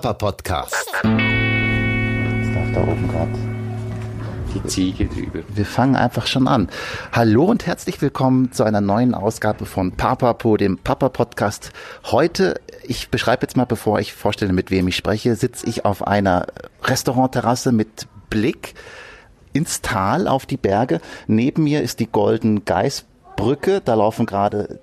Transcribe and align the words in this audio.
Papa 0.00 0.14
Podcast. 0.14 0.90
Jetzt 0.94 2.54
läuft 2.54 2.74
da 2.74 2.82
oben 2.84 3.06
gerade 3.06 3.38
die 4.54 4.66
Ziege 4.66 5.04
drüber. 5.04 5.40
Wir 5.54 5.66
fangen 5.66 5.94
einfach 5.94 6.26
schon 6.26 6.48
an. 6.48 6.70
Hallo 7.12 7.44
und 7.44 7.66
herzlich 7.66 8.00
willkommen 8.00 8.50
zu 8.50 8.64
einer 8.64 8.80
neuen 8.80 9.12
Ausgabe 9.14 9.66
von 9.66 9.92
Papapo, 9.92 10.56
dem 10.56 10.78
Papa 10.78 11.10
Podcast. 11.10 11.72
Heute, 12.04 12.62
ich 12.82 13.10
beschreibe 13.10 13.42
jetzt 13.42 13.58
mal, 13.58 13.66
bevor 13.66 14.00
ich 14.00 14.14
vorstelle, 14.14 14.54
mit 14.54 14.70
wem 14.70 14.88
ich 14.88 14.96
spreche, 14.96 15.36
sitze 15.36 15.66
ich 15.68 15.84
auf 15.84 16.06
einer 16.06 16.46
Restaurantterrasse 16.82 17.70
mit 17.70 18.08
Blick 18.30 18.72
ins 19.52 19.82
Tal 19.82 20.28
auf 20.28 20.46
die 20.46 20.56
Berge. 20.56 21.02
Neben 21.26 21.64
mir 21.64 21.82
ist 21.82 22.00
die 22.00 22.10
Golden 22.10 22.64
Geißbrücke. 22.64 23.82
Da 23.84 23.92
laufen 23.92 24.24
gerade 24.24 24.80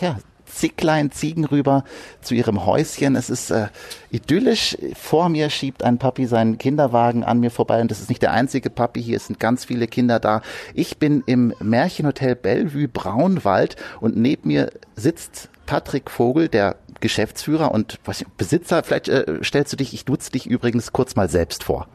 ja, 0.00 0.16
Zicklein 0.54 1.10
Ziegen 1.10 1.44
rüber 1.44 1.84
zu 2.20 2.34
ihrem 2.34 2.64
Häuschen. 2.64 3.16
Es 3.16 3.28
ist 3.28 3.50
äh, 3.50 3.68
idyllisch. 4.10 4.76
Vor 4.94 5.28
mir 5.28 5.50
schiebt 5.50 5.82
ein 5.82 5.98
Papi 5.98 6.26
seinen 6.26 6.58
Kinderwagen 6.58 7.24
an 7.24 7.40
mir 7.40 7.50
vorbei 7.50 7.80
und 7.80 7.90
das 7.90 8.00
ist 8.00 8.08
nicht 8.08 8.22
der 8.22 8.32
einzige 8.32 8.70
Papi. 8.70 9.02
Hier 9.02 9.18
sind 9.18 9.40
ganz 9.40 9.64
viele 9.64 9.86
Kinder 9.86 10.20
da. 10.20 10.42
Ich 10.74 10.98
bin 10.98 11.22
im 11.26 11.52
Märchenhotel 11.60 12.36
Bellevue 12.36 12.88
Braunwald 12.88 13.76
und 14.00 14.16
neben 14.16 14.48
mir 14.48 14.70
sitzt 14.96 15.48
Patrick 15.66 16.10
Vogel, 16.10 16.48
der 16.48 16.76
Geschäftsführer 17.00 17.72
und 17.72 17.98
was, 18.04 18.24
Besitzer. 18.36 18.82
Vielleicht 18.82 19.08
äh, 19.08 19.42
stellst 19.42 19.72
du 19.72 19.76
dich, 19.76 19.92
ich 19.92 20.04
duze 20.04 20.30
dich 20.30 20.46
übrigens 20.46 20.92
kurz 20.92 21.16
mal 21.16 21.28
selbst 21.28 21.64
vor. 21.64 21.86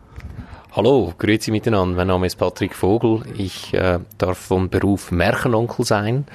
Hallo, 0.72 1.14
grüezi 1.18 1.50
miteinander. 1.50 1.96
Mein 1.96 2.08
Name 2.08 2.28
ist 2.28 2.36
Patrick 2.36 2.76
Vogel. 2.76 3.24
Ich 3.36 3.74
äh, 3.74 4.00
darf 4.18 4.38
vom 4.38 4.70
Beruf 4.70 5.12
Märchenonkel 5.12 5.84
sein 5.84 6.26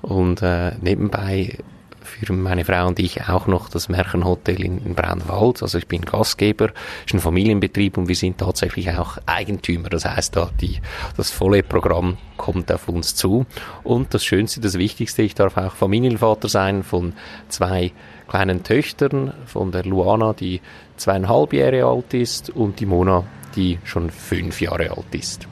und 0.00 0.40
äh, 0.42 0.72
nebenbei 0.80 1.58
führen 2.14 2.42
meine 2.42 2.64
Frau 2.64 2.86
und 2.86 2.98
ich 2.98 3.28
auch 3.28 3.46
noch 3.46 3.68
das 3.68 3.88
Märchenhotel 3.88 4.62
in, 4.62 4.78
in 4.84 4.94
Braunwald. 4.94 5.62
Also 5.62 5.78
ich 5.78 5.86
bin 5.86 6.02
Gastgeber, 6.02 6.70
ist 7.04 7.14
ein 7.14 7.20
Familienbetrieb 7.20 7.96
und 7.98 8.08
wir 8.08 8.14
sind 8.14 8.38
tatsächlich 8.38 8.90
auch 8.90 9.18
Eigentümer. 9.26 9.88
Das 9.88 10.04
heißt, 10.04 10.36
da 10.36 10.50
die, 10.60 10.80
das 11.16 11.30
volle 11.30 11.62
Programm 11.62 12.16
kommt 12.36 12.70
auf 12.72 12.88
uns 12.88 13.14
zu. 13.14 13.46
Und 13.82 14.14
das 14.14 14.24
Schönste, 14.24 14.60
das 14.60 14.78
Wichtigste, 14.78 15.22
ich 15.22 15.34
darf 15.34 15.56
auch 15.56 15.72
Familienvater 15.72 16.48
sein 16.48 16.82
von 16.82 17.14
zwei 17.48 17.92
kleinen 18.28 18.62
Töchtern, 18.62 19.32
von 19.46 19.72
der 19.72 19.84
Luana, 19.84 20.32
die 20.32 20.60
zweieinhalb 20.96 21.52
Jahre 21.52 21.84
alt 21.84 22.14
ist, 22.14 22.50
und 22.50 22.80
die 22.80 22.86
Mona, 22.86 23.24
die 23.56 23.78
schon 23.84 24.10
fünf 24.10 24.60
Jahre 24.60 24.90
alt 24.90 25.14
ist 25.14 25.48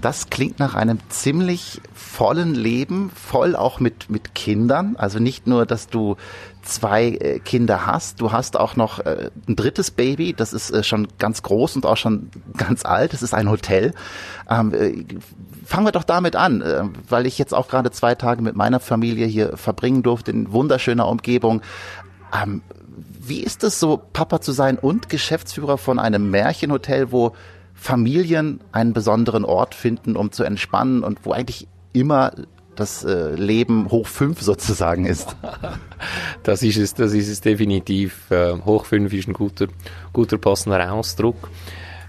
das 0.00 0.30
klingt 0.30 0.58
nach 0.58 0.74
einem 0.74 0.98
ziemlich 1.08 1.80
vollen 1.92 2.54
Leben, 2.54 3.10
voll 3.10 3.56
auch 3.56 3.80
mit, 3.80 4.10
mit 4.10 4.34
Kindern. 4.34 4.96
Also 4.96 5.18
nicht 5.18 5.46
nur, 5.46 5.66
dass 5.66 5.88
du 5.88 6.16
zwei 6.62 7.08
äh, 7.08 7.38
Kinder 7.38 7.86
hast, 7.86 8.20
du 8.20 8.32
hast 8.32 8.58
auch 8.58 8.76
noch 8.76 9.00
äh, 9.00 9.30
ein 9.48 9.56
drittes 9.56 9.90
Baby, 9.90 10.32
das 10.32 10.52
ist 10.52 10.70
äh, 10.70 10.82
schon 10.82 11.08
ganz 11.18 11.42
groß 11.42 11.76
und 11.76 11.86
auch 11.86 11.96
schon 11.96 12.30
ganz 12.56 12.84
alt, 12.84 13.12
das 13.12 13.22
ist 13.22 13.34
ein 13.34 13.48
Hotel. 13.48 13.94
Ähm, 14.48 14.74
äh, 14.74 15.04
fangen 15.64 15.86
wir 15.86 15.92
doch 15.92 16.04
damit 16.04 16.36
an, 16.36 16.92
weil 17.08 17.26
ich 17.26 17.38
jetzt 17.38 17.52
auch 17.52 17.66
gerade 17.66 17.90
zwei 17.90 18.14
Tage 18.14 18.40
mit 18.40 18.54
meiner 18.54 18.78
Familie 18.78 19.26
hier 19.26 19.56
verbringen 19.56 20.04
durfte, 20.04 20.30
in 20.30 20.52
wunderschöner 20.52 21.08
Umgebung. 21.08 21.60
Ähm, 22.32 22.62
wie 22.96 23.40
ist 23.40 23.64
es 23.64 23.80
so, 23.80 24.00
Papa 24.12 24.40
zu 24.40 24.52
sein 24.52 24.78
und 24.78 25.08
Geschäftsführer 25.08 25.78
von 25.78 25.98
einem 25.98 26.30
Märchenhotel, 26.30 27.10
wo 27.10 27.34
Familien 27.76 28.60
einen 28.72 28.92
besonderen 28.92 29.44
Ort 29.44 29.74
finden, 29.74 30.16
um 30.16 30.32
zu 30.32 30.42
entspannen 30.42 31.04
und 31.04 31.24
wo 31.24 31.32
eigentlich 31.32 31.68
immer 31.92 32.32
das 32.74 33.04
äh, 33.04 33.34
Leben 33.34 33.90
hoch 33.90 34.06
fünf 34.06 34.42
sozusagen 34.42 35.06
ist. 35.06 35.36
Das 36.42 36.62
ist 36.62 36.76
es, 36.76 36.94
das 36.94 37.14
ist 37.14 37.28
es 37.28 37.40
definitiv. 37.40 38.30
Äh, 38.30 38.52
hoch 38.64 38.84
fünf 38.84 39.12
ist 39.12 39.26
ein 39.26 39.32
guter, 39.32 39.66
guter 40.12 40.36
passender 40.36 40.92
Ausdruck. 40.92 41.50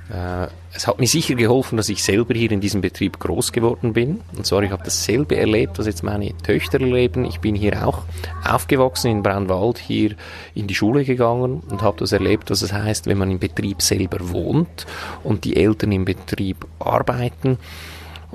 Äh, 0.10 0.48
es 0.74 0.88
hat 0.88 1.00
mir 1.00 1.08
sicher 1.08 1.36
geholfen, 1.36 1.76
dass 1.76 1.90
ich 1.90 2.04
selber 2.04 2.34
hier 2.34 2.52
in 2.52 2.62
diesem 2.62 2.82
Betrieb 2.82 3.20
groß 3.20 3.52
geworden 3.52 3.94
bin. 3.94 4.22
Und 4.36 4.46
zwar, 4.46 4.64
ich 4.64 4.72
habe 4.72 4.84
dasselbe 4.84 5.36
erlebt, 5.36 5.80
was 5.80 5.86
jetzt 5.86 6.04
meine 6.04 6.38
Töchter 6.44 6.80
erleben. 6.80 7.26
Ich 7.26 7.40
bin 7.40 7.56
hier 7.56 7.86
auch 7.86 8.04
aufgewachsen 8.48 9.12
in 9.12 9.24
Braunwald, 9.24 9.80
hier 9.80 10.16
in 10.56 10.68
die 10.68 10.76
Schule 10.76 11.04
gegangen 11.04 11.62
und 11.70 11.82
habe 11.82 11.98
das 12.00 12.12
erlebt, 12.12 12.50
was 12.52 12.62
es 12.62 12.72
heißt, 12.72 13.08
wenn 13.08 13.18
man 13.18 13.32
im 13.32 13.40
Betrieb 13.40 13.82
selber 13.82 14.30
wohnt 14.30 14.86
und 15.24 15.44
die 15.44 15.56
Eltern 15.56 15.92
im 15.92 16.06
Betrieb 16.06 16.66
arbeiten. 16.80 17.58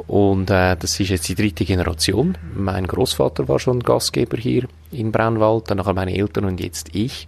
Und 0.06 0.50
äh, 0.50 0.76
das 0.76 0.98
ist 1.00 1.10
jetzt 1.10 1.28
die 1.28 1.34
dritte 1.34 1.64
Generation. 1.64 2.36
Mein 2.54 2.86
Großvater 2.86 3.46
war 3.48 3.58
schon 3.58 3.80
Gastgeber 3.80 4.36
hier 4.36 4.66
in 4.90 5.12
Braunwald, 5.12 5.70
dann 5.70 5.78
nachher 5.78 5.94
meine 5.94 6.16
Eltern 6.16 6.46
und 6.46 6.60
jetzt 6.60 6.94
ich. 6.94 7.26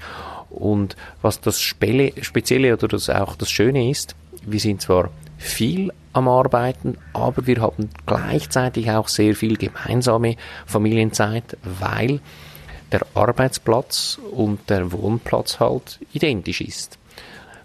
Und 0.51 0.97
was 1.21 1.41
das 1.41 1.61
Spezielle 1.61 2.73
oder 2.73 2.89
das 2.89 3.11
auch 3.11 3.37
das 3.37 3.51
Schöne 3.51 3.91
ist, 3.91 4.15
wir 4.47 4.61
sind 4.61 4.81
zwar 4.81 5.11
viel 5.39 5.93
am 6.13 6.29
Arbeiten, 6.29 6.97
aber 7.13 7.47
wir 7.47 7.61
haben 7.61 7.91
gleichzeitig 8.07 8.91
auch 8.91 9.09
sehr 9.09 9.35
viel 9.35 9.57
gemeinsame 9.57 10.37
Familienzeit, 10.67 11.57
weil 11.63 12.21
der 12.93 13.01
Arbeitsplatz 13.15 14.19
und 14.33 14.71
der 14.71 14.93
Wohnplatz 14.93 15.59
halt 15.59 15.99
identisch 16.13 16.61
ist. 16.61 16.99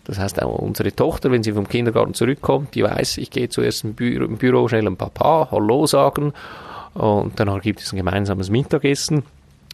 Das 0.05 0.17
heißt, 0.17 0.41
auch 0.41 0.57
unsere 0.57 0.91
Tochter, 0.91 1.31
wenn 1.31 1.43
sie 1.43 1.51
vom 1.51 1.67
Kindergarten 1.67 2.15
zurückkommt, 2.15 2.73
die 2.73 2.83
weiß, 2.83 3.17
ich 3.19 3.29
gehe 3.29 3.49
zuerst 3.49 3.83
im 3.83 3.93
Büro, 3.93 4.25
im 4.25 4.37
Büro 4.37 4.67
schnell 4.67 4.87
ein 4.87 4.97
Papa, 4.97 5.49
Hallo 5.51 5.85
sagen 5.85 6.33
und 6.95 7.39
danach 7.39 7.61
gibt 7.61 7.81
es 7.81 7.93
ein 7.93 7.97
gemeinsames 7.97 8.49
Mittagessen 8.49 9.23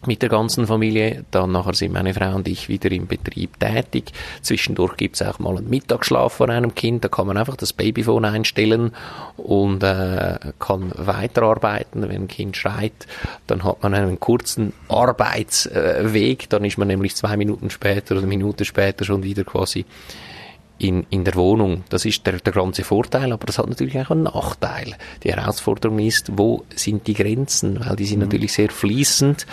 mit 0.04 0.22
der 0.22 0.28
ganzen 0.28 0.66
Familie. 0.66 1.24
Dann 1.30 1.52
nachher 1.52 1.74
sind 1.74 1.92
meine 1.92 2.12
Frau 2.12 2.34
und 2.34 2.46
ich 2.48 2.68
wieder 2.68 2.90
im 2.92 3.06
Betrieb 3.06 3.58
tätig. 3.58 4.12
Zwischendurch 4.42 4.96
gibt 4.96 5.16
es 5.16 5.22
auch 5.22 5.38
mal 5.38 5.56
einen 5.56 5.70
Mittagsschlaf 5.70 6.34
von 6.34 6.50
einem 6.50 6.74
Kind. 6.74 7.04
Da 7.04 7.08
kann 7.08 7.26
man 7.26 7.36
einfach 7.36 7.56
das 7.56 7.72
Babyphone 7.72 8.24
einstellen 8.24 8.92
und 9.36 9.82
äh, 9.82 10.38
kann 10.58 10.92
weiterarbeiten. 10.94 12.02
Wenn 12.02 12.22
ein 12.22 12.28
Kind 12.28 12.56
schreit, 12.56 13.06
dann 13.46 13.64
hat 13.64 13.82
man 13.82 13.94
einen 13.94 14.20
kurzen 14.20 14.72
Arbeitsweg. 14.88 16.50
Dann 16.50 16.64
ist 16.64 16.78
man 16.78 16.88
nämlich 16.88 17.16
zwei 17.16 17.36
Minuten 17.36 17.70
später 17.70 18.12
oder 18.12 18.20
eine 18.20 18.28
Minute 18.28 18.64
später 18.64 19.04
schon 19.04 19.22
wieder 19.22 19.44
quasi 19.44 19.86
in, 20.78 21.06
in 21.10 21.24
der 21.24 21.34
Wohnung. 21.34 21.84
Das 21.88 22.04
ist 22.04 22.26
der, 22.26 22.34
der 22.34 22.52
ganze 22.52 22.84
Vorteil, 22.84 23.32
aber 23.32 23.46
das 23.46 23.58
hat 23.58 23.68
natürlich 23.68 23.98
auch 23.98 24.10
einen 24.10 24.24
Nachteil. 24.24 24.94
Die 25.22 25.32
Herausforderung 25.32 25.98
ist, 25.98 26.36
wo 26.36 26.64
sind 26.74 27.06
die 27.06 27.14
Grenzen? 27.14 27.80
Weil 27.84 27.96
die 27.96 28.04
sind 28.04 28.18
mhm. 28.18 28.24
natürlich 28.24 28.52
sehr 28.52 28.70
fließend. 28.70 29.46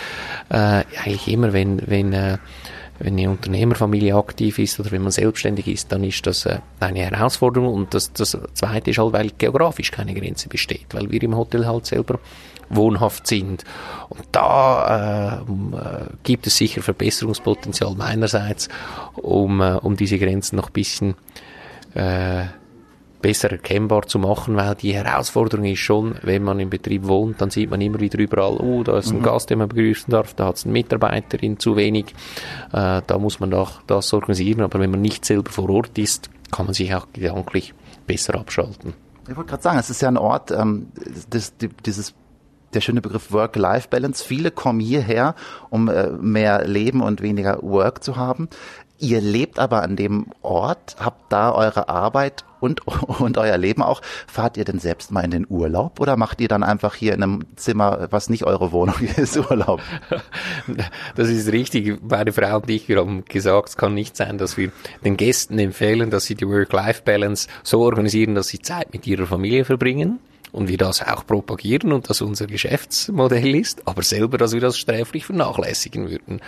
Äh, 0.50 0.54
eigentlich 0.54 1.28
immer, 1.28 1.52
wenn, 1.52 1.82
wenn, 1.86 2.12
äh, 2.12 2.38
wenn 2.98 3.18
eine 3.18 3.30
Unternehmerfamilie 3.30 4.14
aktiv 4.14 4.58
ist 4.58 4.78
oder 4.78 4.92
wenn 4.92 5.02
man 5.02 5.10
selbstständig 5.10 5.66
ist, 5.66 5.90
dann 5.90 6.04
ist 6.04 6.26
das 6.26 6.46
äh, 6.46 6.58
eine 6.80 7.00
Herausforderung. 7.00 7.72
Und 7.72 7.94
das, 7.94 8.12
das 8.12 8.38
Zweite 8.54 8.90
ist 8.90 8.98
halt, 8.98 9.12
weil 9.12 9.30
geografisch 9.36 9.90
keine 9.90 10.14
Grenze 10.14 10.48
besteht, 10.48 10.86
weil 10.92 11.10
wir 11.10 11.22
im 11.22 11.36
Hotel 11.36 11.66
halt 11.66 11.86
selber 11.86 12.20
wohnhaft 12.68 13.26
sind. 13.26 13.64
Und 14.08 14.24
da 14.32 15.42
äh, 15.42 15.76
äh, 15.76 16.06
gibt 16.22 16.46
es 16.46 16.56
sicher 16.56 16.82
Verbesserungspotenzial 16.82 17.94
meinerseits, 17.94 18.68
um, 19.14 19.60
äh, 19.60 19.74
um 19.74 19.96
diese 19.96 20.18
Grenzen 20.18 20.56
noch 20.56 20.68
ein 20.68 20.72
bisschen 20.72 21.14
äh, 21.94 22.44
besser 23.24 23.50
erkennbar 23.50 24.02
zu 24.02 24.18
machen, 24.18 24.54
weil 24.54 24.74
die 24.74 24.92
Herausforderung 24.92 25.64
ist 25.64 25.78
schon, 25.78 26.16
wenn 26.20 26.42
man 26.42 26.60
im 26.60 26.68
Betrieb 26.68 27.08
wohnt, 27.08 27.40
dann 27.40 27.48
sieht 27.48 27.70
man 27.70 27.80
immer 27.80 27.98
wieder 27.98 28.18
überall, 28.18 28.58
oh, 28.58 28.82
da 28.82 28.98
ist 28.98 29.12
ein 29.12 29.20
mhm. 29.20 29.22
Gast, 29.22 29.48
den 29.48 29.60
man 29.60 29.70
begrüßen 29.70 30.10
darf, 30.10 30.34
da 30.34 30.48
hat 30.48 30.56
es 30.56 30.64
eine 30.64 30.74
Mitarbeiterin 30.74 31.58
zu 31.58 31.74
wenig, 31.74 32.14
äh, 32.74 33.00
da 33.06 33.18
muss 33.18 33.40
man 33.40 33.50
doch 33.50 33.80
das 33.86 34.12
organisieren, 34.12 34.60
aber 34.60 34.78
wenn 34.78 34.90
man 34.90 35.00
nicht 35.00 35.24
selber 35.24 35.50
vor 35.50 35.70
Ort 35.70 35.96
ist, 35.96 36.28
kann 36.52 36.66
man 36.66 36.74
sich 36.74 36.94
auch 36.94 37.06
gedanklich 37.14 37.72
besser 38.06 38.34
abschalten. 38.34 38.92
Ich 39.26 39.34
wollte 39.34 39.48
gerade 39.48 39.62
sagen, 39.62 39.78
es 39.78 39.88
ist 39.88 40.02
ja 40.02 40.08
ein 40.08 40.18
Ort, 40.18 40.50
ähm, 40.50 40.88
das, 41.30 41.54
dieses 41.86 42.12
der 42.74 42.82
schöne 42.82 43.00
Begriff 43.00 43.32
Work-Life-Balance. 43.32 44.22
Viele 44.22 44.50
kommen 44.50 44.80
hierher, 44.80 45.34
um 45.70 45.88
äh, 45.88 46.10
mehr 46.10 46.66
Leben 46.66 47.00
und 47.00 47.22
weniger 47.22 47.62
Work 47.62 48.04
zu 48.04 48.16
haben. 48.16 48.48
Ihr 48.98 49.20
lebt 49.20 49.58
aber 49.58 49.82
an 49.82 49.96
dem 49.96 50.26
Ort, 50.42 50.96
habt 50.98 51.32
da 51.32 51.52
eure 51.52 51.88
Arbeit 51.88 52.44
und, 52.64 52.86
und 53.20 53.38
euer 53.38 53.56
Leben 53.58 53.82
auch. 53.82 54.02
Fahrt 54.26 54.56
ihr 54.56 54.64
denn 54.64 54.78
selbst 54.78 55.12
mal 55.12 55.24
in 55.24 55.30
den 55.30 55.46
Urlaub 55.48 56.00
oder 56.00 56.16
macht 56.16 56.40
ihr 56.40 56.48
dann 56.48 56.62
einfach 56.62 56.94
hier 56.94 57.14
in 57.14 57.22
einem 57.22 57.44
Zimmer, 57.56 58.08
was 58.10 58.28
nicht 58.28 58.44
eure 58.44 58.72
Wohnung 58.72 58.96
ist, 59.16 59.36
Urlaub? 59.36 59.80
Das 61.14 61.28
ist 61.28 61.52
richtig. 61.52 62.00
Meine 62.02 62.32
Frau 62.32 62.56
und 62.56 62.70
ich, 62.70 62.88
wir 62.88 62.98
haben 62.98 63.24
gesagt, 63.26 63.68
es 63.68 63.76
kann 63.76 63.94
nicht 63.94 64.16
sein, 64.16 64.38
dass 64.38 64.56
wir 64.56 64.72
den 65.04 65.16
Gästen 65.16 65.58
empfehlen, 65.58 66.10
dass 66.10 66.24
sie 66.24 66.34
die 66.34 66.48
Work-Life-Balance 66.48 67.48
so 67.62 67.82
organisieren, 67.82 68.34
dass 68.34 68.48
sie 68.48 68.60
Zeit 68.60 68.92
mit 68.92 69.06
ihrer 69.06 69.26
Familie 69.26 69.64
verbringen 69.64 70.18
und 70.52 70.68
wir 70.68 70.78
das 70.78 71.02
auch 71.02 71.26
propagieren 71.26 71.92
und 71.92 72.08
das 72.08 72.20
unser 72.22 72.46
Geschäftsmodell 72.46 73.54
ist, 73.56 73.86
aber 73.86 74.02
selber, 74.02 74.38
dass 74.38 74.52
wir 74.52 74.60
das 74.60 74.78
sträflich 74.78 75.26
vernachlässigen 75.26 76.08
würden. 76.08 76.40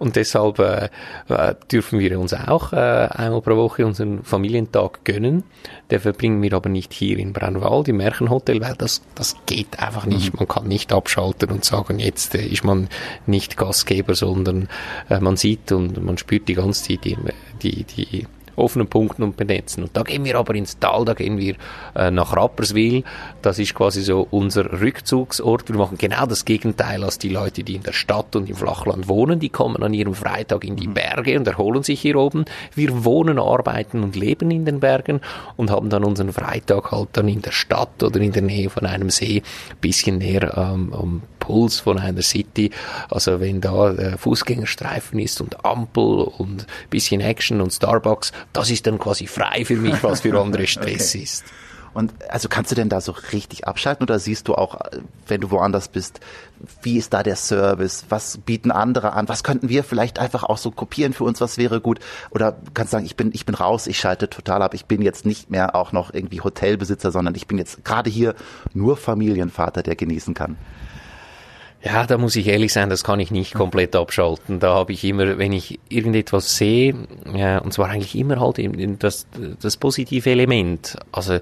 Und 0.00 0.16
deshalb 0.16 0.58
äh, 0.58 0.88
äh, 1.28 1.54
dürfen 1.70 1.98
wir 1.98 2.18
uns 2.18 2.32
auch 2.32 2.72
äh, 2.72 2.76
einmal 2.76 3.42
pro 3.42 3.54
Woche 3.56 3.84
unseren 3.84 4.24
Familientag 4.24 5.04
gönnen. 5.04 5.44
Der 5.90 6.00
verbringen 6.00 6.40
wir 6.40 6.54
aber 6.54 6.70
nicht 6.70 6.94
hier 6.94 7.18
in 7.18 7.34
Braunwald 7.34 7.86
im 7.88 7.98
Märchenhotel, 7.98 8.62
weil 8.62 8.74
das, 8.76 9.02
das 9.14 9.36
geht 9.44 9.78
einfach 9.78 10.06
nicht. 10.06 10.32
Mhm. 10.32 10.38
Man 10.38 10.48
kann 10.48 10.66
nicht 10.68 10.94
abschalten 10.94 11.50
und 11.50 11.66
sagen, 11.66 11.98
jetzt 11.98 12.34
äh, 12.34 12.46
ist 12.46 12.64
man 12.64 12.88
nicht 13.26 13.58
Gastgeber, 13.58 14.14
sondern 14.14 14.70
äh, 15.10 15.20
man 15.20 15.36
sieht 15.36 15.70
und 15.70 16.02
man 16.02 16.16
spürt 16.16 16.48
die 16.48 16.54
ganze 16.54 16.88
Zeit 16.88 17.04
die, 17.04 17.18
die, 17.62 17.84
die 17.84 18.26
offenen 18.60 18.86
Punkten 18.86 19.22
und 19.22 19.36
benetzen. 19.36 19.84
Und 19.84 19.96
da 19.96 20.02
gehen 20.02 20.24
wir 20.24 20.38
aber 20.38 20.54
ins 20.54 20.78
Tal, 20.78 21.04
da 21.04 21.14
gehen 21.14 21.38
wir 21.38 21.56
äh, 21.94 22.10
nach 22.10 22.36
Rapperswil. 22.36 23.04
Das 23.42 23.58
ist 23.58 23.74
quasi 23.74 24.02
so 24.02 24.26
unser 24.30 24.80
Rückzugsort. 24.80 25.68
Wir 25.68 25.76
machen 25.76 25.98
genau 25.98 26.26
das 26.26 26.44
Gegenteil 26.44 27.02
als 27.04 27.18
die 27.18 27.28
Leute, 27.28 27.62
die 27.64 27.76
in 27.76 27.82
der 27.82 27.92
Stadt 27.92 28.36
und 28.36 28.48
im 28.48 28.56
Flachland 28.56 29.08
wohnen. 29.08 29.40
Die 29.40 29.48
kommen 29.48 29.82
an 29.82 29.94
ihrem 29.94 30.14
Freitag 30.14 30.64
in 30.64 30.76
die 30.76 30.88
mhm. 30.88 30.94
Berge 30.94 31.38
und 31.38 31.46
erholen 31.46 31.82
sich 31.82 32.00
hier 32.00 32.16
oben. 32.16 32.44
Wir 32.74 33.04
wohnen, 33.04 33.38
arbeiten 33.38 34.02
und 34.02 34.16
leben 34.16 34.50
in 34.50 34.64
den 34.64 34.80
Bergen 34.80 35.20
und 35.56 35.70
haben 35.70 35.90
dann 35.90 36.04
unseren 36.04 36.32
Freitag 36.32 36.92
halt 36.92 37.08
dann 37.12 37.28
in 37.28 37.42
der 37.42 37.52
Stadt 37.52 38.02
oder 38.02 38.20
in 38.20 38.32
der 38.32 38.42
Nähe 38.42 38.70
von 38.70 38.86
einem 38.86 39.10
See, 39.10 39.42
bisschen 39.80 40.18
näher 40.18 40.56
ähm, 40.56 40.92
am 40.92 41.22
Puls 41.50 41.80
von 41.80 41.98
einer 41.98 42.22
City. 42.22 42.70
Also 43.10 43.40
wenn 43.40 43.60
da 43.60 43.90
der 43.90 44.18
Fußgängerstreifen 44.18 45.18
ist 45.18 45.40
und 45.40 45.64
Ampel 45.64 46.22
und 46.38 46.66
bisschen 46.90 47.20
Action 47.20 47.60
und 47.60 47.72
Starbucks, 47.72 48.30
das 48.52 48.70
ist 48.70 48.86
dann 48.86 48.98
quasi 49.00 49.26
frei 49.26 49.64
für 49.64 49.76
mich, 49.76 50.00
was 50.02 50.20
für 50.20 50.40
andere 50.40 50.66
Stress 50.68 51.10
okay. 51.10 51.24
ist. 51.24 51.44
Und 51.92 52.12
also 52.28 52.48
kannst 52.48 52.70
du 52.70 52.76
denn 52.76 52.88
da 52.88 53.00
so 53.00 53.12
richtig 53.32 53.66
abschalten 53.66 54.04
oder 54.04 54.20
siehst 54.20 54.46
du 54.46 54.54
auch, 54.54 54.78
wenn 55.26 55.40
du 55.40 55.50
woanders 55.50 55.88
bist, 55.88 56.20
wie 56.82 56.98
ist 56.98 57.12
da 57.12 57.24
der 57.24 57.34
Service? 57.34 58.04
Was 58.08 58.38
bieten 58.38 58.70
andere 58.70 59.12
an? 59.14 59.28
Was 59.28 59.42
könnten 59.42 59.68
wir 59.68 59.82
vielleicht 59.82 60.20
einfach 60.20 60.44
auch 60.44 60.58
so 60.58 60.70
kopieren 60.70 61.12
für 61.12 61.24
uns? 61.24 61.40
Was 61.40 61.58
wäre 61.58 61.80
gut? 61.80 61.98
Oder 62.30 62.56
kannst 62.74 62.92
du 62.92 62.96
sagen, 62.96 63.06
ich 63.06 63.16
bin, 63.16 63.30
ich 63.32 63.44
bin 63.44 63.56
raus, 63.56 63.88
ich 63.88 63.98
schalte 63.98 64.30
total 64.30 64.62
ab. 64.62 64.74
Ich 64.74 64.86
bin 64.86 65.02
jetzt 65.02 65.26
nicht 65.26 65.50
mehr 65.50 65.74
auch 65.74 65.90
noch 65.90 66.14
irgendwie 66.14 66.40
Hotelbesitzer, 66.40 67.10
sondern 67.10 67.34
ich 67.34 67.48
bin 67.48 67.58
jetzt 67.58 67.84
gerade 67.84 68.08
hier 68.08 68.36
nur 68.72 68.96
Familienvater, 68.96 69.82
der 69.82 69.96
genießen 69.96 70.34
kann. 70.34 70.56
Ja, 71.82 72.04
da 72.04 72.18
muss 72.18 72.36
ich 72.36 72.46
ehrlich 72.46 72.74
sein, 72.74 72.90
das 72.90 73.04
kann 73.04 73.20
ich 73.20 73.30
nicht 73.30 73.54
komplett 73.54 73.96
abschalten. 73.96 74.60
Da 74.60 74.74
habe 74.74 74.92
ich 74.92 75.02
immer, 75.02 75.38
wenn 75.38 75.52
ich 75.52 75.78
irgendetwas 75.88 76.56
sehe, 76.56 76.94
ja, 77.34 77.58
und 77.58 77.72
zwar 77.72 77.88
eigentlich 77.88 78.14
immer 78.16 78.38
halt 78.38 78.58
das, 79.02 79.26
das 79.62 79.78
positive 79.78 80.28
Element. 80.28 80.98
Also 81.10 81.34
äh, 81.34 81.40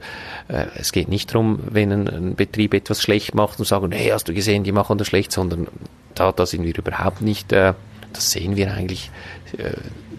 es 0.76 0.92
geht 0.92 1.08
nicht 1.08 1.34
darum, 1.34 1.58
wenn 1.68 1.90
ein, 1.90 2.08
ein, 2.08 2.34
Betrieb 2.36 2.72
etwas 2.72 3.02
schlecht 3.02 3.34
macht 3.34 3.58
und 3.58 3.64
sagen, 3.64 3.90
hey, 3.90 4.10
hast 4.10 4.28
du 4.28 4.34
gesehen, 4.34 4.62
die 4.62 4.70
machen 4.70 4.96
das 4.96 5.08
schlecht, 5.08 5.32
sondern 5.32 5.66
da, 6.14 6.30
da 6.30 6.46
sind 6.46 6.62
wir 6.62 6.76
überhaupt 6.76 7.20
nicht, 7.20 7.50
äh, 7.50 7.74
das 8.12 8.30
sehen 8.30 8.54
wir 8.54 8.72
eigentlich 8.72 9.10
äh, 9.56 9.72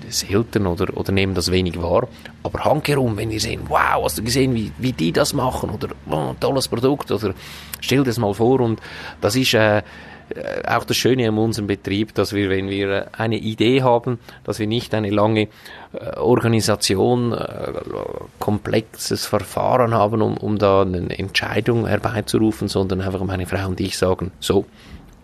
selten 0.09 0.67
oder, 0.67 0.97
oder 0.97 1.13
nehmen 1.13 1.33
das 1.33 1.49
wenig 1.49 1.81
wahr. 1.81 2.09
Aber 2.43 2.65
handkerum, 2.65 3.15
wenn 3.15 3.29
wir 3.29 3.39
sehen, 3.39 3.61
wow, 3.69 4.03
hast 4.03 4.17
du 4.17 4.23
gesehen, 4.23 4.53
wie, 4.53 4.73
wie 4.77 4.91
die 4.91 5.13
das 5.13 5.33
machen 5.33 5.69
oder 5.69 5.89
oh, 6.09 6.33
tolles 6.41 6.67
Produkt 6.67 7.09
oder 7.11 7.33
stell 7.81 7.99
dir 7.99 8.05
das 8.05 8.17
mal 8.17 8.33
vor 8.33 8.59
und 8.61 8.79
das 9.21 9.35
ist 9.35 9.53
äh, 9.53 9.81
äh, 10.29 10.67
auch 10.67 10.83
das 10.83 10.97
Schöne 10.97 11.27
an 11.27 11.37
unserem 11.37 11.67
Betrieb, 11.67 12.13
dass 12.13 12.33
wir, 12.33 12.49
wenn 12.49 12.69
wir 12.69 13.07
eine 13.17 13.37
Idee 13.37 13.81
haben, 13.81 14.19
dass 14.43 14.59
wir 14.59 14.67
nicht 14.67 14.93
eine 14.93 15.09
lange 15.09 15.47
äh, 15.93 16.17
Organisation, 16.17 17.33
äh, 17.33 17.73
komplexes 18.37 19.25
Verfahren 19.25 19.93
haben, 19.93 20.21
um, 20.21 20.37
um 20.37 20.57
da 20.57 20.81
eine 20.81 21.17
Entscheidung 21.17 21.87
herbeizurufen, 21.87 22.67
sondern 22.67 23.01
einfach 23.01 23.23
meine 23.23 23.47
Frau 23.47 23.67
und 23.67 23.79
ich 23.79 23.97
sagen, 23.97 24.31
so, 24.39 24.65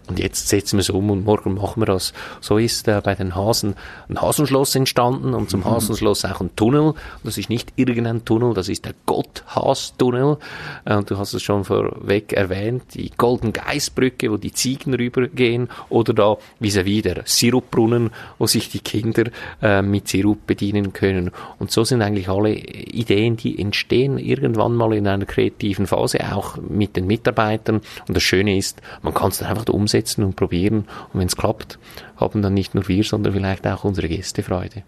und 0.07 0.19
jetzt 0.19 0.49
setzen 0.49 0.77
wir 0.77 0.81
es 0.81 0.89
um 0.89 1.09
und 1.09 1.25
morgen 1.25 1.55
machen 1.55 1.81
wir 1.81 1.87
das. 1.87 2.13
So 2.39 2.57
ist 2.57 2.87
äh, 2.87 3.01
bei 3.03 3.15
den 3.15 3.35
Hasen 3.35 3.75
ein 4.07 4.21
Hasenschloss 4.21 4.75
entstanden 4.75 5.33
und 5.33 5.49
zum 5.49 5.61
mhm. 5.61 5.65
Hasenschloss 5.65 6.25
auch 6.25 6.41
ein 6.41 6.55
Tunnel. 6.55 6.93
Das 7.23 7.37
ist 7.37 7.49
nicht 7.49 7.73
irgendein 7.75 8.23
Tunnel, 8.23 8.53
das 8.53 8.69
ist 8.69 8.85
der 8.85 8.93
Gotthas-Tunnel. 9.07 10.37
Äh, 10.85 10.95
und 10.95 11.09
du 11.09 11.17
hast 11.17 11.33
es 11.33 11.41
schon 11.41 11.63
vorweg 11.63 12.33
erwähnt, 12.33 12.83
die 12.93 13.11
Golden 13.17 13.51
Geistbrücke, 13.51 14.31
wo 14.31 14.37
die 14.37 14.53
Ziegen 14.53 14.93
rübergehen 14.93 15.69
oder 15.89 16.13
da 16.13 16.37
vis-à-vis 16.61 17.01
der 17.01 17.23
Sirupbrunnen, 17.25 18.11
wo 18.37 18.45
sich 18.45 18.69
die 18.69 18.79
Kinder 18.79 19.23
äh, 19.61 19.81
mit 19.81 20.07
Sirup 20.07 20.45
bedienen 20.45 20.93
können. 20.93 21.31
Und 21.57 21.71
so 21.71 21.83
sind 21.83 22.03
eigentlich 22.03 22.29
alle 22.29 22.53
Ideen, 22.53 23.37
die 23.37 23.59
entstehen 23.59 24.19
irgendwann 24.19 24.75
mal 24.75 24.93
in 24.93 25.07
einer 25.07 25.25
kreativen 25.25 25.87
Phase, 25.87 26.31
auch 26.31 26.57
mit 26.57 26.95
den 26.95 27.07
Mitarbeitern. 27.07 27.81
Und 28.07 28.15
das 28.15 28.23
Schöne 28.23 28.55
ist, 28.55 28.81
man 29.01 29.13
kann 29.13 29.29
es 29.29 29.39
dann 29.39 29.49
einfach 29.49 29.65
umsetzen 29.73 29.94
umsetzen 29.95 30.23
und 30.23 30.35
probieren. 30.35 30.85
Und 31.13 31.19
wenn 31.19 31.27
es 31.27 31.37
klappt, 31.37 31.79
haben 32.17 32.41
dann 32.41 32.53
nicht 32.53 32.75
nur 32.75 32.87
wir, 32.87 33.03
sondern 33.03 33.33
vielleicht 33.33 33.65
auch 33.67 33.83
unsere 33.83 34.07
Gäste 34.07 34.43
Freude. 34.43 34.83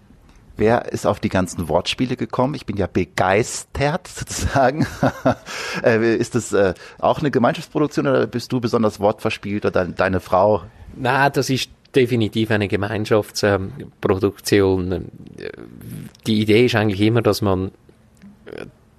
Wer 0.59 0.91
ist 0.91 1.05
auf 1.05 1.19
die 1.19 1.29
ganzen 1.29 1.69
Wortspiele 1.69 2.15
gekommen? 2.15 2.55
Ich 2.55 2.65
bin 2.65 2.77
ja 2.77 2.87
begeistert 2.87 4.07
sozusagen. 4.07 4.87
Äh, 5.83 6.15
ist 6.15 6.33
das 6.33 6.51
äh, 6.53 6.73
auch 6.99 7.19
eine 7.19 7.29
Gemeinschaftsproduktion 7.29 8.07
oder 8.07 8.25
bist 8.25 8.51
du 8.51 8.59
besonders 8.59 8.99
wortverspielt 8.99 9.65
oder 9.65 9.85
deine 9.85 10.19
Frau? 10.19 10.63
Na, 10.95 11.29
das 11.29 11.51
ist 11.51 11.69
definitiv 11.95 12.49
eine 12.49 12.67
Gemeinschaftsproduktion. 12.67 15.11
Die 16.25 16.41
Idee 16.41 16.65
ist 16.65 16.73
eigentlich 16.75 17.01
immer, 17.01 17.21
dass 17.21 17.43
man 17.43 17.69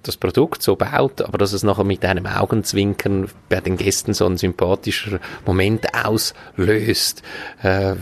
das 0.03 0.17
Produkt 0.17 0.63
so 0.63 0.75
baut, 0.75 1.21
aber 1.21 1.37
dass 1.37 1.53
es 1.53 1.63
nachher 1.63 1.83
mit 1.83 2.05
einem 2.05 2.25
Augenzwinkern 2.25 3.29
bei 3.49 3.59
den 3.59 3.77
Gästen 3.77 4.13
so 4.13 4.25
ein 4.25 4.37
sympathischer 4.37 5.19
Moment 5.45 5.87
auslöst. 5.93 7.21
Äh, 7.61 7.95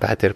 bei 0.00 0.14
der 0.14 0.34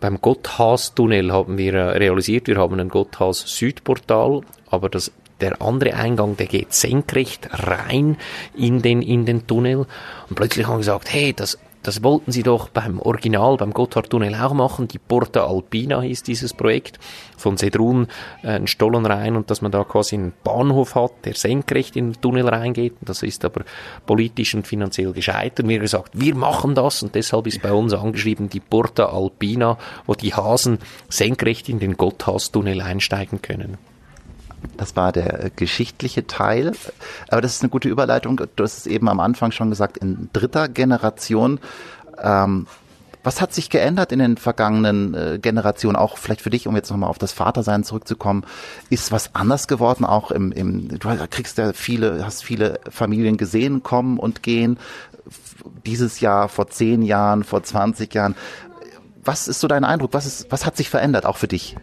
beim 0.00 0.20
Gotthas-Tunnel 0.20 1.32
haben 1.32 1.56
wir 1.56 1.72
realisiert, 1.72 2.46
wir 2.46 2.58
haben 2.58 2.78
ein 2.78 2.90
Gotthas-Südportal, 2.90 4.42
aber 4.68 4.90
das 4.90 5.12
der 5.40 5.60
andere 5.60 5.94
Eingang, 5.94 6.36
der 6.36 6.46
geht 6.46 6.72
senkrecht 6.72 7.48
rein 7.52 8.16
in 8.56 8.82
den, 8.82 9.02
in 9.02 9.26
den 9.26 9.46
Tunnel. 9.46 9.86
Und 10.28 10.36
plötzlich 10.36 10.66
haben 10.66 10.74
wir 10.74 10.78
gesagt, 10.78 11.12
hey, 11.12 11.32
das 11.32 11.58
das 11.84 12.02
wollten 12.02 12.32
sie 12.32 12.42
doch 12.42 12.70
beim 12.70 12.98
Original, 12.98 13.58
beim 13.58 13.72
Gotthardtunnel 13.72 14.34
auch 14.34 14.54
machen. 14.54 14.88
Die 14.88 14.98
Porta 14.98 15.46
Alpina 15.46 16.00
hieß 16.00 16.22
dieses 16.22 16.54
Projekt. 16.54 16.98
Von 17.36 17.58
Sedrun 17.58 18.08
äh, 18.42 18.48
ein 18.48 18.66
Stollen 18.66 19.04
rein 19.04 19.36
und 19.36 19.50
dass 19.50 19.60
man 19.60 19.70
da 19.70 19.84
quasi 19.84 20.16
einen 20.16 20.32
Bahnhof 20.42 20.94
hat, 20.94 21.12
der 21.24 21.34
senkrecht 21.34 21.94
in 21.94 22.12
den 22.12 22.20
Tunnel 22.20 22.48
reingeht. 22.48 22.94
Das 23.02 23.22
ist 23.22 23.44
aber 23.44 23.64
politisch 24.06 24.54
und 24.54 24.66
finanziell 24.66 25.12
gescheitert. 25.12 25.68
Wir 25.68 25.76
haben 25.76 25.82
gesagt, 25.82 26.10
wir 26.14 26.34
machen 26.34 26.74
das 26.74 27.02
und 27.02 27.14
deshalb 27.14 27.46
ist 27.46 27.60
bei 27.60 27.72
uns 27.72 27.92
angeschrieben 27.92 28.48
die 28.48 28.60
Porta 28.60 29.06
Alpina, 29.06 29.76
wo 30.06 30.14
die 30.14 30.32
Hasen 30.32 30.78
senkrecht 31.10 31.68
in 31.68 31.80
den 31.80 31.98
Gotthardtunnel 31.98 32.80
einsteigen 32.80 33.42
können. 33.42 33.76
Das 34.76 34.96
war 34.96 35.12
der 35.12 35.44
äh, 35.44 35.50
geschichtliche 35.54 36.26
Teil. 36.26 36.72
Aber 37.28 37.40
das 37.40 37.56
ist 37.56 37.62
eine 37.62 37.70
gute 37.70 37.88
Überleitung. 37.88 38.40
Du 38.56 38.64
hast 38.64 38.78
es 38.78 38.86
eben 38.86 39.08
am 39.08 39.20
Anfang 39.20 39.50
schon 39.50 39.70
gesagt, 39.70 39.98
in 39.98 40.28
dritter 40.32 40.68
Generation. 40.68 41.60
Ähm, 42.22 42.66
was 43.24 43.40
hat 43.40 43.54
sich 43.54 43.70
geändert 43.70 44.12
in 44.12 44.18
den 44.18 44.36
vergangenen 44.36 45.14
äh, 45.14 45.38
Generationen? 45.40 45.96
Auch 45.96 46.18
vielleicht 46.18 46.42
für 46.42 46.50
dich, 46.50 46.66
um 46.68 46.76
jetzt 46.76 46.90
nochmal 46.90 47.08
auf 47.08 47.18
das 47.18 47.32
Vatersein 47.32 47.82
zurückzukommen. 47.82 48.44
Ist 48.90 49.12
was 49.12 49.34
anders 49.34 49.66
geworden? 49.66 50.04
Auch 50.04 50.30
im, 50.30 50.52
im, 50.52 50.88
du 50.88 51.08
kriegst 51.30 51.56
ja 51.56 51.72
viele, 51.72 52.24
hast 52.24 52.44
viele 52.44 52.80
Familien 52.90 53.38
gesehen, 53.38 53.82
kommen 53.82 54.18
und 54.18 54.42
gehen. 54.42 54.78
Dieses 55.86 56.20
Jahr, 56.20 56.50
vor 56.50 56.68
zehn 56.68 57.00
Jahren, 57.00 57.44
vor 57.44 57.62
20 57.62 58.12
Jahren. 58.12 58.34
Was 59.24 59.48
ist 59.48 59.60
so 59.60 59.68
dein 59.68 59.84
Eindruck? 59.84 60.12
Was 60.12 60.26
ist, 60.26 60.52
was 60.52 60.66
hat 60.66 60.76
sich 60.76 60.90
verändert, 60.90 61.24
auch 61.24 61.38
für 61.38 61.48
dich? 61.48 61.76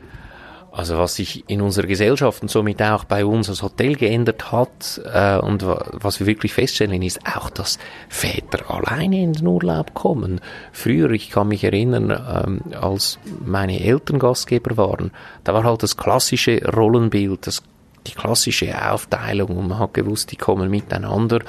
Also 0.71 0.97
was 0.97 1.15
sich 1.15 1.43
in 1.47 1.61
unserer 1.61 1.85
Gesellschaft 1.85 2.41
und 2.41 2.49
somit 2.49 2.81
auch 2.81 3.03
bei 3.03 3.25
uns 3.25 3.49
als 3.49 3.61
Hotel 3.61 3.95
geändert 3.95 4.53
hat 4.53 5.01
äh, 5.13 5.37
und 5.37 5.65
was 5.65 6.21
wir 6.21 6.27
wirklich 6.27 6.53
feststellen 6.53 7.01
ist 7.01 7.19
auch, 7.27 7.49
dass 7.49 7.77
Väter 8.07 8.71
alleine 8.71 9.21
in 9.21 9.33
den 9.33 9.47
Urlaub 9.47 9.93
kommen. 9.93 10.39
Früher, 10.71 11.11
ich 11.11 11.29
kann 11.29 11.49
mich 11.49 11.65
erinnern, 11.65 12.09
ähm, 12.11 12.61
als 12.79 13.19
meine 13.45 13.81
Eltern 13.81 14.17
Gastgeber 14.17 14.77
waren, 14.77 15.11
da 15.43 15.53
war 15.53 15.65
halt 15.65 15.83
das 15.83 15.97
klassische 15.97 16.61
Rollenbild, 16.65 17.47
das, 17.47 17.63
die 18.07 18.13
klassische 18.13 18.73
Aufteilung 18.89 19.57
und 19.57 19.67
man 19.67 19.79
hat 19.79 19.93
gewusst, 19.93 20.31
die 20.31 20.37
kommen 20.37 20.69
miteinander 20.69 21.39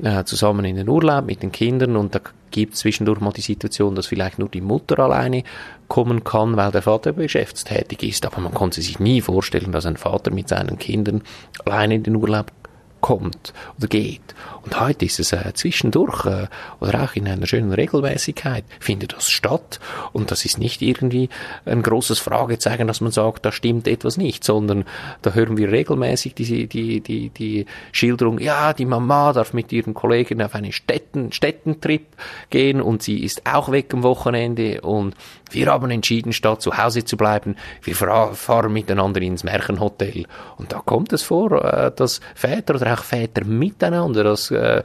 äh, 0.00 0.22
zusammen 0.22 0.64
in 0.64 0.76
den 0.76 0.88
Urlaub 0.88 1.26
mit 1.26 1.42
den 1.42 1.50
Kindern 1.50 1.96
und 1.96 2.14
da 2.14 2.20
gibt 2.52 2.76
zwischendurch 2.76 3.20
mal 3.20 3.32
die 3.32 3.40
Situation, 3.40 3.96
dass 3.96 4.06
vielleicht 4.06 4.38
nur 4.38 4.48
die 4.48 4.60
Mutter 4.60 5.00
alleine 5.00 5.42
kommen 5.88 6.22
kann, 6.22 6.56
weil 6.56 6.70
der 6.70 6.82
Vater 6.82 7.12
geschäftstätig 7.12 8.02
ist. 8.04 8.24
Aber 8.24 8.40
man 8.40 8.54
konnte 8.54 8.80
sich 8.80 9.00
nie 9.00 9.20
vorstellen, 9.20 9.72
dass 9.72 9.86
ein 9.86 9.96
Vater 9.96 10.30
mit 10.30 10.48
seinen 10.48 10.78
Kindern 10.78 11.22
alleine 11.64 11.96
in 11.96 12.04
den 12.04 12.16
Urlaub 12.16 12.52
kommt 13.00 13.52
oder 13.78 13.88
geht. 13.88 14.22
Und 14.64 14.80
heute 14.80 15.04
ist 15.04 15.18
es 15.18 15.32
äh, 15.32 15.52
zwischendurch 15.54 16.24
äh, 16.26 16.46
oder 16.80 17.02
auch 17.02 17.14
in 17.14 17.26
einer 17.26 17.46
schönen 17.46 17.72
Regelmäßigkeit 17.72 18.64
findet 18.80 19.12
das 19.12 19.30
statt. 19.30 19.80
Und 20.12 20.30
das 20.30 20.44
ist 20.44 20.58
nicht 20.58 20.82
irgendwie 20.82 21.28
ein 21.64 21.82
großes 21.82 22.18
Fragezeichen, 22.18 22.86
dass 22.86 23.00
man 23.00 23.12
sagt, 23.12 23.44
da 23.44 23.52
stimmt 23.52 23.88
etwas 23.88 24.16
nicht, 24.16 24.44
sondern 24.44 24.84
da 25.22 25.32
hören 25.32 25.56
wir 25.56 25.70
regelmäßig 25.70 26.34
die, 26.34 26.66
die, 26.68 27.00
die, 27.00 27.30
die 27.30 27.66
Schilderung, 27.90 28.38
ja, 28.38 28.72
die 28.72 28.86
Mama 28.86 29.32
darf 29.32 29.52
mit 29.52 29.72
ihren 29.72 29.94
Kollegen 29.94 30.42
auf 30.42 30.54
einen 30.54 30.72
Städten, 30.72 31.32
Städtentrip 31.32 32.06
gehen 32.50 32.80
und 32.80 33.02
sie 33.02 33.24
ist 33.24 33.42
auch 33.46 33.70
weg 33.70 33.92
am 33.92 34.02
Wochenende 34.02 34.80
und 34.82 35.16
Wir 35.52 35.66
haben 35.66 35.90
entschieden, 35.90 36.32
statt 36.32 36.62
zu 36.62 36.76
Hause 36.78 37.04
zu 37.04 37.16
bleiben, 37.16 37.56
wir 37.82 37.94
fahren 37.94 38.72
miteinander 38.72 39.20
ins 39.20 39.44
Märchenhotel. 39.44 40.24
Und 40.56 40.72
da 40.72 40.78
kommt 40.78 41.12
es 41.12 41.22
vor, 41.22 41.62
äh, 41.62 41.92
dass 41.94 42.20
Väter 42.34 42.76
oder 42.76 42.94
auch 42.94 43.04
Väter 43.04 43.44
miteinander, 43.44 44.24
dass 44.24 44.50
äh, 44.52 44.82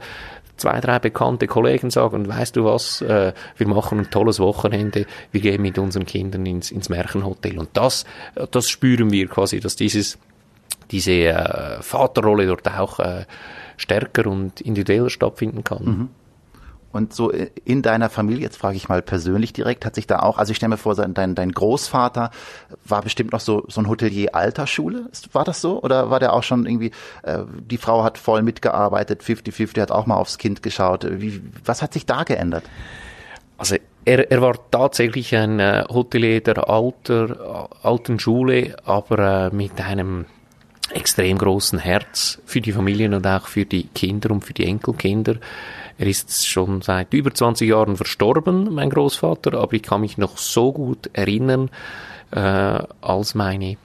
zwei, 0.56 0.80
drei 0.80 0.98
bekannte 0.98 1.46
Kollegen 1.46 1.90
sagen, 1.90 2.28
weißt 2.28 2.56
du 2.56 2.64
was, 2.64 3.00
äh, 3.00 3.32
wir 3.56 3.68
machen 3.68 4.00
ein 4.00 4.10
tolles 4.10 4.40
Wochenende, 4.40 5.06
wir 5.32 5.40
gehen 5.40 5.62
mit 5.62 5.78
unseren 5.78 6.04
Kindern 6.04 6.44
ins, 6.46 6.70
ins 6.70 6.88
Märchenhotel. 6.88 7.58
Und 7.58 7.70
das, 7.72 8.04
das 8.50 8.68
spüren 8.68 9.10
wir 9.10 9.28
quasi, 9.28 9.60
dass 9.60 9.76
dieses, 9.76 10.18
diese 10.90 11.12
äh, 11.12 11.82
Vaterrolle 11.82 12.46
dort 12.46 12.68
auch 12.68 12.98
äh, 12.98 13.24
stärker 13.76 14.26
und 14.26 14.60
individueller 14.60 15.10
stattfinden 15.10 15.64
kann. 15.64 15.84
Mhm. 15.84 16.08
Und 16.90 17.12
so 17.12 17.30
in 17.30 17.82
deiner 17.82 18.08
Familie, 18.08 18.42
jetzt 18.42 18.56
frage 18.56 18.76
ich 18.76 18.88
mal 18.88 19.02
persönlich 19.02 19.52
direkt, 19.52 19.84
hat 19.84 19.94
sich 19.94 20.06
da 20.06 20.20
auch, 20.20 20.38
also 20.38 20.52
ich 20.52 20.56
stelle 20.56 20.70
mir 20.70 20.78
vor, 20.78 20.94
dein, 20.94 21.34
dein 21.34 21.52
Großvater 21.52 22.30
war 22.84 23.02
bestimmt 23.02 23.32
noch 23.32 23.40
so, 23.40 23.64
so 23.68 23.82
ein 23.82 23.88
Hotelier 23.88 24.34
Altersschule. 24.34 25.10
War 25.32 25.44
das 25.44 25.60
so? 25.60 25.82
Oder 25.82 26.10
war 26.10 26.18
der 26.18 26.32
auch 26.32 26.42
schon 26.42 26.64
irgendwie, 26.64 26.92
äh, 27.22 27.40
die 27.60 27.76
Frau 27.76 28.04
hat 28.04 28.16
voll 28.16 28.42
mitgearbeitet, 28.42 29.22
50-50, 29.22 29.80
hat 29.80 29.90
auch 29.92 30.06
mal 30.06 30.16
aufs 30.16 30.38
Kind 30.38 30.62
geschaut. 30.62 31.06
Wie, 31.08 31.42
was 31.64 31.82
hat 31.82 31.92
sich 31.92 32.06
da 32.06 32.24
geändert? 32.24 32.64
Also 33.58 33.76
er, 34.04 34.30
er 34.30 34.40
war 34.40 34.54
tatsächlich 34.70 35.36
ein 35.36 35.60
äh, 35.60 35.84
Hotelier 35.90 36.40
der 36.40 36.70
alter, 36.70 37.68
alten 37.82 38.18
Schule, 38.18 38.76
aber 38.84 39.50
äh, 39.52 39.54
mit 39.54 39.78
einem 39.80 40.24
extrem 40.90 41.38
großen 41.38 41.78
Herz 41.78 42.40
für 42.46 42.60
die 42.60 42.72
Familien 42.72 43.14
und 43.14 43.26
auch 43.26 43.46
für 43.46 43.64
die 43.64 43.84
Kinder 43.84 44.30
und 44.30 44.44
für 44.44 44.54
die 44.54 44.66
Enkelkinder. 44.66 45.36
Er 45.98 46.06
ist 46.06 46.46
schon 46.46 46.82
seit 46.82 47.12
über 47.12 47.32
20 47.32 47.68
Jahren 47.68 47.96
verstorben, 47.96 48.72
mein 48.72 48.90
Großvater, 48.90 49.54
aber 49.54 49.74
ich 49.74 49.82
kann 49.82 50.00
mich 50.00 50.16
noch 50.16 50.38
so 50.38 50.72
gut 50.72 51.10
erinnern, 51.12 51.70
äh, 52.30 52.40
als 53.00 53.34
meine 53.34 53.76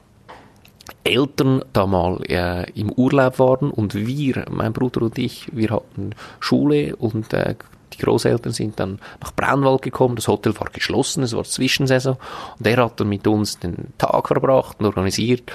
Eltern 1.04 1.64
da 1.74 1.86
mal 1.88 2.22
äh, 2.30 2.70
im 2.80 2.92
Urlaub 2.92 3.40
waren 3.40 3.72
und 3.72 3.96
wir, 3.96 4.46
mein 4.50 4.74
Bruder 4.74 5.02
und 5.02 5.18
ich, 5.18 5.48
wir 5.52 5.72
hatten 5.72 6.12
Schule 6.40 6.96
und 6.96 7.34
äh, 7.34 7.56
die 7.94 7.98
Großeltern 8.04 8.54
sind 8.54 8.80
dann 8.80 9.00
nach 9.22 9.34
Braunwald 9.34 9.82
gekommen, 9.82 10.16
das 10.16 10.28
Hotel 10.28 10.58
war 10.60 10.70
geschlossen, 10.72 11.24
es 11.24 11.36
war 11.36 11.44
Zwischensaison. 11.44 12.18
Und 12.58 12.68
er 12.68 12.84
hat 12.84 13.00
dann 13.00 13.10
mit 13.10 13.28
uns 13.28 13.60
den 13.60 13.94
Tag 13.98 14.28
verbracht 14.28 14.80
und 14.80 14.86
organisiert 14.86 15.52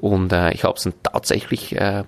und 0.00 0.32
äh, 0.32 0.52
ich 0.52 0.64
habe 0.64 0.76
es 0.76 0.84
dann 0.84 0.94
tatsächlich 1.02 1.74
äh, 1.76 2.04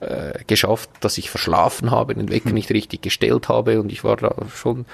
äh, 0.00 0.44
geschafft, 0.46 0.90
dass 1.00 1.18
ich 1.18 1.30
verschlafen 1.30 1.90
habe, 1.90 2.14
den 2.14 2.28
Wecker 2.28 2.50
nicht 2.50 2.70
richtig 2.70 3.02
gestellt 3.02 3.48
habe. 3.48 3.80
Und 3.80 3.92
ich 3.92 4.04
war 4.04 4.16
da 4.16 4.34
schon 4.54 4.86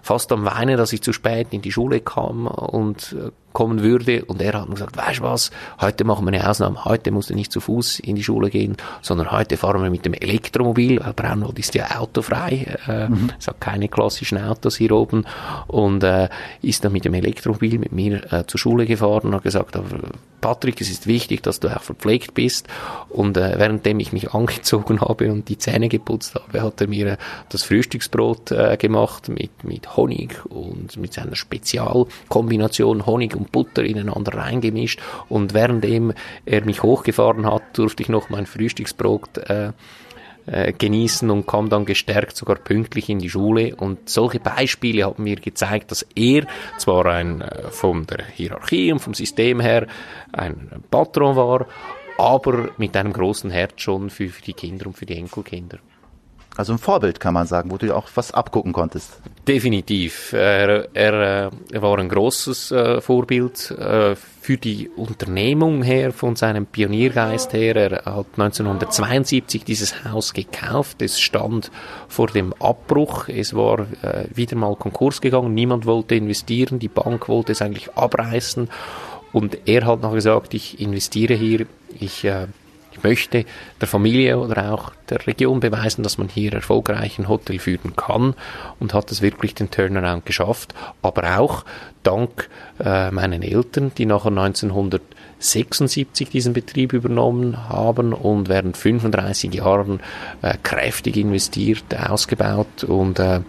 fast 0.00 0.30
am 0.32 0.44
Weinen, 0.44 0.76
dass 0.76 0.92
ich 0.92 1.02
zu 1.02 1.12
spät 1.12 1.48
in 1.50 1.60
die 1.60 1.72
Schule 1.72 2.00
kam. 2.00 2.46
Und 2.46 3.16
äh, 3.18 3.30
kommen 3.56 3.82
würde. 3.82 4.22
Und 4.26 4.42
er 4.42 4.52
hat 4.52 4.68
mir 4.68 4.74
gesagt, 4.74 4.98
weißt 4.98 5.20
du 5.20 5.22
was, 5.22 5.50
heute 5.80 6.04
machen 6.04 6.26
wir 6.26 6.32
eine 6.34 6.46
Ausnahme. 6.46 6.84
Heute 6.84 7.10
musst 7.10 7.30
du 7.30 7.34
nicht 7.34 7.50
zu 7.50 7.60
Fuß 7.60 8.00
in 8.00 8.14
die 8.14 8.22
Schule 8.22 8.50
gehen, 8.50 8.76
sondern 9.00 9.30
heute 9.30 9.56
fahren 9.56 9.82
wir 9.82 9.88
mit 9.88 10.04
dem 10.04 10.12
Elektromobil, 10.12 11.00
weil 11.02 11.14
Braunwald 11.14 11.58
ist 11.58 11.74
ja 11.74 11.98
autofrei. 11.98 12.76
Äh, 12.86 13.08
mhm. 13.08 13.30
Es 13.38 13.48
hat 13.48 13.58
keine 13.58 13.88
klassischen 13.88 14.36
Autos 14.36 14.76
hier 14.76 14.92
oben. 14.92 15.24
Und 15.68 16.04
äh, 16.04 16.28
ist 16.60 16.84
dann 16.84 16.92
mit 16.92 17.06
dem 17.06 17.14
Elektromobil 17.14 17.78
mit 17.78 17.92
mir 17.92 18.30
äh, 18.30 18.44
zur 18.46 18.60
Schule 18.60 18.84
gefahren 18.84 19.28
und 19.28 19.36
hat 19.36 19.42
gesagt, 19.44 19.74
Patrick, 20.42 20.80
es 20.80 20.90
ist 20.90 21.06
wichtig, 21.06 21.42
dass 21.42 21.58
du 21.58 21.74
auch 21.74 21.82
verpflegt 21.82 22.34
bist. 22.34 22.68
Und 23.08 23.38
äh, 23.38 23.58
währenddem 23.58 24.00
ich 24.00 24.12
mich 24.12 24.30
angezogen 24.34 25.00
habe 25.00 25.32
und 25.32 25.48
die 25.48 25.56
Zähne 25.56 25.88
geputzt 25.88 26.34
habe, 26.34 26.62
hat 26.62 26.80
er 26.82 26.88
mir 26.88 27.06
äh, 27.06 27.16
das 27.48 27.62
Frühstücksbrot 27.62 28.52
äh, 28.52 28.76
gemacht 28.76 29.30
mit, 29.30 29.64
mit 29.64 29.96
Honig 29.96 30.44
und 30.46 30.98
mit 30.98 31.14
seiner 31.14 31.36
Spezialkombination 31.36 33.06
Honig 33.06 33.34
und 33.34 33.45
Butter 33.46 33.84
ineinander 33.84 34.34
reingemischt. 34.34 35.00
Und 35.28 35.54
währenddem 35.54 36.12
er 36.44 36.64
mich 36.64 36.82
hochgefahren 36.82 37.46
hat, 37.46 37.62
durfte 37.78 38.02
ich 38.02 38.08
noch 38.08 38.28
mein 38.28 38.46
Frühstücksbrot 38.46 39.38
äh, 39.38 39.72
äh, 40.46 40.72
genießen 40.72 41.28
und 41.28 41.46
kam 41.46 41.68
dann 41.68 41.84
gestärkt 41.84 42.36
sogar 42.36 42.56
pünktlich 42.56 43.08
in 43.08 43.18
die 43.18 43.30
Schule. 43.30 43.74
Und 43.74 44.08
solche 44.08 44.38
Beispiele 44.38 45.04
haben 45.04 45.24
mir 45.24 45.36
gezeigt, 45.36 45.90
dass 45.90 46.06
er 46.14 46.46
zwar 46.78 47.06
ein 47.06 47.40
äh, 47.40 47.70
von 47.70 48.06
der 48.06 48.24
Hierarchie 48.26 48.92
und 48.92 49.00
vom 49.00 49.14
System 49.14 49.58
her 49.58 49.88
ein 50.32 50.84
Patron 50.88 51.34
war, 51.34 51.66
aber 52.16 52.70
mit 52.76 52.96
einem 52.96 53.12
großen 53.12 53.50
Herz 53.50 53.80
schon 53.80 54.08
für, 54.08 54.28
für 54.28 54.42
die 54.42 54.54
Kinder 54.54 54.86
und 54.86 54.96
für 54.96 55.06
die 55.06 55.16
Enkelkinder. 55.16 55.78
Also 56.56 56.72
ein 56.72 56.78
Vorbild 56.78 57.20
kann 57.20 57.34
man 57.34 57.46
sagen, 57.46 57.70
wo 57.70 57.76
du 57.76 57.94
auch 57.94 58.08
was 58.14 58.32
abgucken 58.32 58.72
konntest. 58.72 59.20
Definitiv. 59.46 60.32
Er, 60.32 60.88
er, 60.94 61.50
er 61.70 61.82
war 61.82 61.98
ein 61.98 62.08
großes 62.08 62.72
äh, 62.72 63.00
Vorbild 63.00 63.70
äh, 63.72 64.16
für 64.16 64.56
die 64.56 64.88
Unternehmung 64.88 65.82
her, 65.82 66.12
von 66.12 66.34
seinem 66.34 66.66
Pioniergeist 66.66 67.52
her. 67.52 67.76
Er 67.76 68.04
hat 68.04 68.26
1972 68.36 69.64
dieses 69.64 70.04
Haus 70.04 70.32
gekauft. 70.32 71.02
Es 71.02 71.20
stand 71.20 71.70
vor 72.08 72.28
dem 72.28 72.54
Abbruch. 72.54 73.28
Es 73.28 73.54
war 73.54 73.80
äh, 74.02 74.24
wieder 74.34 74.56
mal 74.56 74.74
Konkurs 74.76 75.20
gegangen. 75.20 75.52
Niemand 75.52 75.84
wollte 75.84 76.14
investieren. 76.14 76.78
Die 76.78 76.88
Bank 76.88 77.28
wollte 77.28 77.52
es 77.52 77.60
eigentlich 77.60 77.92
abreißen. 77.94 78.70
Und 79.32 79.58
er 79.66 79.84
hat 79.84 80.00
noch 80.00 80.14
gesagt, 80.14 80.54
ich 80.54 80.80
investiere 80.80 81.34
hier. 81.34 81.66
Ich 82.00 82.24
äh, 82.24 82.46
ich 82.96 83.02
möchte 83.02 83.44
der 83.80 83.88
Familie 83.88 84.38
oder 84.38 84.72
auch 84.72 84.92
der 85.08 85.26
Region 85.26 85.60
beweisen, 85.60 86.02
dass 86.02 86.18
man 86.18 86.28
hier 86.28 86.52
erfolgreich 86.52 87.18
ein 87.18 87.28
Hotel 87.28 87.58
führen 87.58 87.96
kann 87.96 88.34
und 88.80 88.94
hat 88.94 89.10
es 89.10 89.22
wirklich 89.22 89.54
den 89.54 89.70
Turnaround 89.70 90.26
geschafft. 90.26 90.74
Aber 91.02 91.38
auch 91.38 91.64
dank 92.02 92.48
äh, 92.82 93.10
meinen 93.10 93.42
Eltern, 93.42 93.92
die 93.96 94.06
nachher 94.06 94.30
1976 94.30 96.30
diesen 96.30 96.52
Betrieb 96.52 96.92
übernommen 96.92 97.68
haben 97.68 98.12
und 98.12 98.48
während 98.48 98.76
35 98.76 99.54
Jahren 99.54 100.00
äh, 100.42 100.54
kräftig 100.62 101.16
investiert, 101.16 101.84
ausgebaut 102.08 102.84
und 102.84 103.18
äh, 103.18 103.40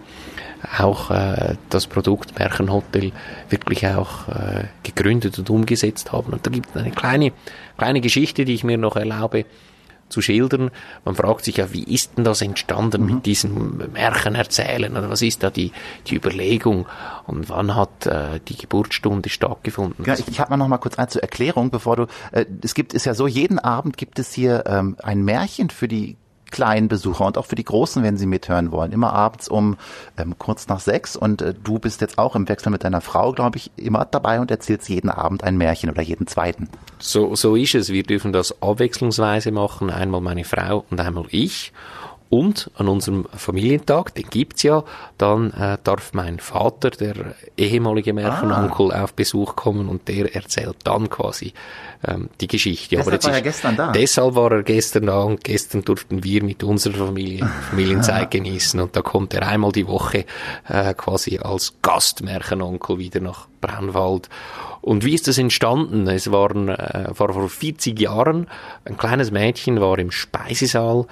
auch 0.78 1.10
äh, 1.10 1.56
das 1.70 1.86
Produkt 1.86 2.38
Märchenhotel 2.38 3.12
wirklich 3.48 3.86
auch 3.86 4.28
äh, 4.28 4.64
gegründet 4.82 5.38
und 5.38 5.50
umgesetzt 5.50 6.12
haben. 6.12 6.32
Und 6.32 6.46
da 6.46 6.50
gibt 6.50 6.70
es 6.70 6.76
eine 6.76 6.90
kleine, 6.90 7.32
kleine 7.76 8.00
Geschichte, 8.00 8.44
die 8.44 8.54
ich 8.54 8.64
mir 8.64 8.78
noch 8.78 8.96
erlaube 8.96 9.44
zu 10.08 10.22
schildern. 10.22 10.70
Man 11.04 11.14
fragt 11.14 11.44
sich 11.44 11.58
ja, 11.58 11.72
wie 11.72 11.82
ist 11.82 12.16
denn 12.16 12.24
das 12.24 12.42
entstanden 12.42 13.02
mhm. 13.02 13.14
mit 13.14 13.26
diesem 13.26 13.82
Märchen 13.92 14.34
erzählen 14.34 14.96
oder 14.96 15.10
was 15.10 15.22
ist 15.22 15.42
da 15.42 15.50
die, 15.50 15.72
die 16.06 16.16
Überlegung 16.16 16.86
und 17.26 17.48
wann 17.48 17.74
hat 17.74 18.06
äh, 18.06 18.40
die 18.48 18.56
Geburtsstunde 18.56 19.28
stattgefunden? 19.28 20.04
Ja, 20.04 20.14
ich, 20.14 20.28
ich 20.28 20.40
habe 20.40 20.50
mal 20.50 20.56
noch 20.56 20.68
mal 20.68 20.78
kurz 20.78 20.98
eine 20.98 21.08
zur 21.08 21.22
Erklärung, 21.22 21.70
bevor 21.70 21.96
du, 21.96 22.06
äh, 22.32 22.46
es 22.62 22.74
gibt, 22.74 22.94
ist 22.94 23.04
ja 23.04 23.14
so, 23.14 23.26
jeden 23.26 23.58
Abend 23.58 23.96
gibt 23.96 24.18
es 24.18 24.32
hier 24.32 24.64
ähm, 24.66 24.96
ein 25.02 25.24
Märchen 25.24 25.70
für 25.70 25.88
die 25.88 26.16
kleinen 26.50 26.88
Besucher 26.88 27.26
und 27.26 27.38
auch 27.38 27.46
für 27.46 27.54
die 27.54 27.64
Großen, 27.64 28.02
wenn 28.02 28.16
sie 28.16 28.26
mithören 28.26 28.72
wollen. 28.72 28.92
Immer 28.92 29.12
abends 29.12 29.48
um 29.48 29.76
ähm, 30.16 30.34
kurz 30.38 30.68
nach 30.68 30.80
sechs 30.80 31.16
und 31.16 31.42
äh, 31.42 31.54
du 31.62 31.78
bist 31.78 32.00
jetzt 32.00 32.18
auch 32.18 32.34
im 32.34 32.48
Wechsel 32.48 32.70
mit 32.70 32.84
deiner 32.84 33.00
Frau, 33.00 33.32
glaube 33.32 33.58
ich, 33.58 33.70
immer 33.76 34.04
dabei 34.04 34.40
und 34.40 34.50
erzählst 34.50 34.88
jeden 34.88 35.10
Abend 35.10 35.44
ein 35.44 35.56
Märchen 35.56 35.90
oder 35.90 36.02
jeden 36.02 36.26
zweiten. 36.26 36.68
So, 36.98 37.34
so 37.34 37.56
ist 37.56 37.74
es. 37.74 37.90
Wir 37.90 38.02
dürfen 38.02 38.32
das 38.32 38.62
abwechslungsweise 38.62 39.52
machen. 39.52 39.90
Einmal 39.90 40.20
meine 40.20 40.44
Frau 40.44 40.84
und 40.90 41.00
einmal 41.00 41.26
ich. 41.30 41.72
Und 42.30 42.70
an 42.76 42.88
unserem 42.88 43.26
Familientag, 43.34 44.14
den 44.14 44.28
gibt's 44.28 44.62
ja, 44.62 44.84
dann 45.16 45.50
äh, 45.52 45.78
darf 45.82 46.12
mein 46.12 46.40
Vater, 46.40 46.90
der 46.90 47.34
ehemalige 47.56 48.12
Märchenonkel, 48.12 48.92
ah. 48.92 49.04
auf 49.04 49.14
Besuch 49.14 49.56
kommen 49.56 49.88
und 49.88 50.08
der 50.08 50.34
erzählt 50.34 50.76
dann 50.84 51.08
quasi 51.08 51.54
ähm, 52.06 52.28
die 52.42 52.46
Geschichte. 52.46 52.96
Deshalb 52.96 53.14
Aber 53.14 53.24
war 53.24 53.34
er 53.34 53.42
gestern 53.42 53.76
da. 53.76 53.92
Deshalb 53.92 54.34
war 54.34 54.52
er 54.52 54.62
gestern 54.62 55.06
da 55.06 55.20
und 55.22 55.42
gestern 55.42 55.84
durften 55.84 56.22
wir 56.22 56.44
mit 56.44 56.62
unserer 56.62 57.06
Familie 57.06 57.46
Familienzeit 57.70 58.30
genießen 58.30 58.78
und 58.78 58.94
da 58.94 59.00
kommt 59.00 59.32
er 59.32 59.48
einmal 59.48 59.72
die 59.72 59.86
Woche 59.86 60.26
äh, 60.68 60.92
quasi 60.92 61.38
als 61.38 61.74
Gastmärchenonkel 61.80 62.98
wieder 62.98 63.20
nach 63.20 63.48
Braunwald. 63.62 64.28
Und 64.82 65.04
wie 65.04 65.14
ist 65.14 65.28
das 65.28 65.38
entstanden? 65.38 66.06
Es 66.08 66.30
waren 66.30 66.68
äh, 66.68 67.06
war 67.08 67.32
vor 67.32 67.48
40 67.48 67.98
Jahren, 67.98 68.48
ein 68.84 68.98
kleines 68.98 69.30
Mädchen 69.30 69.80
war 69.80 69.98
im 69.98 70.10
Speisesaal 70.10 71.06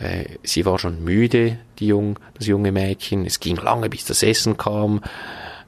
äh, 0.00 0.24
sie 0.42 0.64
war 0.64 0.78
schon 0.78 1.04
müde, 1.04 1.58
die 1.78 1.88
jung, 1.88 2.18
das 2.34 2.46
junge 2.46 2.72
Mädchen. 2.72 3.26
Es 3.26 3.40
ging 3.40 3.56
lange, 3.56 3.88
bis 3.88 4.04
das 4.04 4.22
Essen 4.22 4.56
kam. 4.56 5.02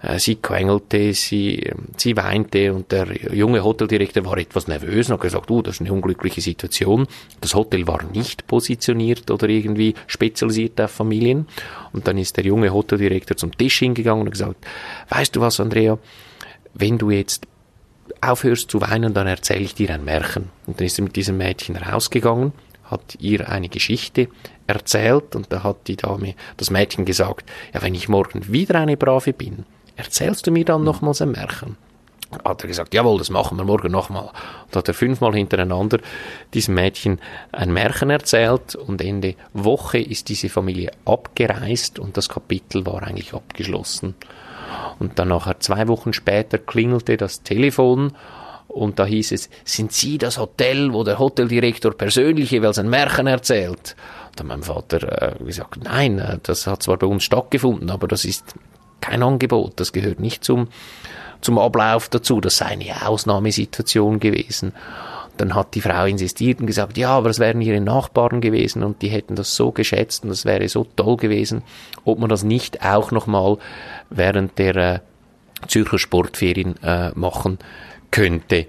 Äh, 0.02 0.18
sie 0.18 0.36
quengelte, 0.36 1.12
sie, 1.12 1.58
ähm, 1.60 1.88
sie 1.96 2.16
weinte 2.16 2.72
und 2.72 2.90
der 2.92 3.34
junge 3.34 3.62
Hoteldirektor 3.62 4.24
war 4.24 4.38
etwas 4.38 4.68
nervös 4.68 5.08
und 5.08 5.14
hat 5.14 5.20
gesagt, 5.20 5.50
uh, 5.50 5.62
das 5.62 5.76
ist 5.76 5.80
eine 5.82 5.92
unglückliche 5.92 6.40
Situation. 6.40 7.06
Das 7.40 7.54
Hotel 7.54 7.86
war 7.86 8.02
nicht 8.04 8.46
positioniert 8.46 9.30
oder 9.30 9.48
irgendwie 9.48 9.94
spezialisiert 10.06 10.80
auf 10.80 10.90
Familien. 10.90 11.46
Und 11.92 12.08
dann 12.08 12.16
ist 12.16 12.36
der 12.36 12.44
junge 12.44 12.72
Hoteldirektor 12.72 13.36
zum 13.36 13.56
Tisch 13.56 13.78
hingegangen 13.80 14.24
und 14.24 14.30
gesagt, 14.30 14.66
weißt 15.10 15.36
du 15.36 15.40
was, 15.40 15.60
Andrea, 15.60 15.98
wenn 16.74 16.96
du 16.96 17.10
jetzt 17.10 17.46
aufhörst 18.20 18.70
zu 18.70 18.80
weinen, 18.80 19.14
dann 19.14 19.26
erzähle 19.26 19.60
ich 19.60 19.74
dir 19.74 19.90
ein 19.90 20.04
Märchen. 20.04 20.50
Und 20.66 20.80
dann 20.80 20.86
ist 20.86 20.98
er 20.98 21.04
mit 21.04 21.16
diesem 21.16 21.36
Mädchen 21.36 21.76
rausgegangen 21.76 22.52
hat 22.92 23.16
ihr 23.18 23.48
eine 23.48 23.68
Geschichte 23.68 24.28
erzählt 24.68 25.34
und 25.34 25.52
da 25.52 25.64
hat 25.64 25.88
die 25.88 25.96
Dame, 25.96 26.34
das 26.56 26.70
Mädchen 26.70 27.04
gesagt, 27.04 27.50
ja, 27.74 27.82
wenn 27.82 27.94
ich 27.94 28.08
morgen 28.08 28.52
wieder 28.52 28.76
eine 28.76 28.96
Brave 28.96 29.32
bin, 29.32 29.64
erzählst 29.96 30.46
du 30.46 30.52
mir 30.52 30.64
dann 30.64 30.84
nochmals 30.84 31.20
ein 31.20 31.32
Märchen? 31.32 31.76
hat 32.44 32.62
er 32.62 32.68
gesagt, 32.68 32.94
jawohl, 32.94 33.18
das 33.18 33.30
machen 33.30 33.58
wir 33.58 33.64
morgen 33.64 33.92
nochmal. 33.92 34.30
Und 34.66 34.76
hat 34.76 34.88
er 34.88 34.94
fünfmal 34.94 35.34
hintereinander 35.34 35.98
diesem 36.54 36.74
Mädchen 36.74 37.20
ein 37.52 37.72
Märchen 37.72 38.10
erzählt 38.10 38.74
und 38.74 39.02
Ende 39.02 39.34
Woche 39.52 39.98
ist 39.98 40.28
diese 40.28 40.48
Familie 40.48 40.92
abgereist 41.04 41.98
und 41.98 42.16
das 42.16 42.28
Kapitel 42.28 42.86
war 42.86 43.02
eigentlich 43.02 43.34
abgeschlossen. 43.34 44.14
Und 44.98 45.18
dann 45.18 45.28
nachher 45.28 45.60
zwei 45.60 45.88
Wochen 45.88 46.12
später 46.12 46.58
klingelte 46.58 47.16
das 47.16 47.42
Telefon 47.42 48.12
und 48.72 48.98
da 48.98 49.04
hieß 49.04 49.32
es, 49.32 49.50
sind 49.64 49.92
Sie 49.92 50.18
das 50.18 50.38
Hotel, 50.38 50.92
wo 50.92 51.04
der 51.04 51.18
Hoteldirektor 51.18 51.92
persönlich 51.92 52.50
jeweils 52.50 52.78
ein 52.78 52.88
Märchen 52.88 53.26
erzählt? 53.26 53.96
Und 54.30 54.40
dann 54.40 54.46
mein 54.46 54.62
Vater 54.62 55.36
äh, 55.40 55.44
gesagt, 55.44 55.84
nein, 55.84 56.18
äh, 56.18 56.38
das 56.42 56.66
hat 56.66 56.82
zwar 56.82 56.96
bei 56.96 57.06
uns 57.06 57.24
stattgefunden, 57.24 57.90
aber 57.90 58.08
das 58.08 58.24
ist 58.24 58.54
kein 59.00 59.22
Angebot, 59.22 59.74
das 59.76 59.92
gehört 59.92 60.20
nicht 60.20 60.44
zum 60.44 60.68
zum 61.42 61.58
Ablauf 61.58 62.08
dazu. 62.08 62.40
Das 62.40 62.56
sei 62.56 62.66
eine 62.66 63.06
Ausnahmesituation 63.06 64.20
gewesen. 64.20 64.72
Dann 65.36 65.54
hat 65.54 65.74
die 65.74 65.80
Frau 65.80 66.04
insistiert 66.04 66.60
und 66.60 66.66
gesagt, 66.66 66.96
ja, 66.96 67.10
aber 67.10 67.30
es 67.30 67.38
wären 67.38 67.60
ihre 67.60 67.80
Nachbarn 67.80 68.40
gewesen 68.40 68.82
und 68.82 69.02
die 69.02 69.08
hätten 69.08 69.34
das 69.34 69.56
so 69.56 69.72
geschätzt 69.72 70.24
und 70.24 70.30
das 70.30 70.44
wäre 70.44 70.68
so 70.68 70.86
toll 70.96 71.16
gewesen, 71.16 71.62
ob 72.04 72.18
man 72.18 72.28
das 72.28 72.44
nicht 72.44 72.84
auch 72.84 73.10
nochmal 73.10 73.58
während 74.10 74.58
der 74.58 74.76
äh, 74.76 74.98
Zürcher 75.68 75.98
Sportferien 75.98 76.80
äh, 76.82 77.10
machen 77.14 77.58
könnte. 78.12 78.66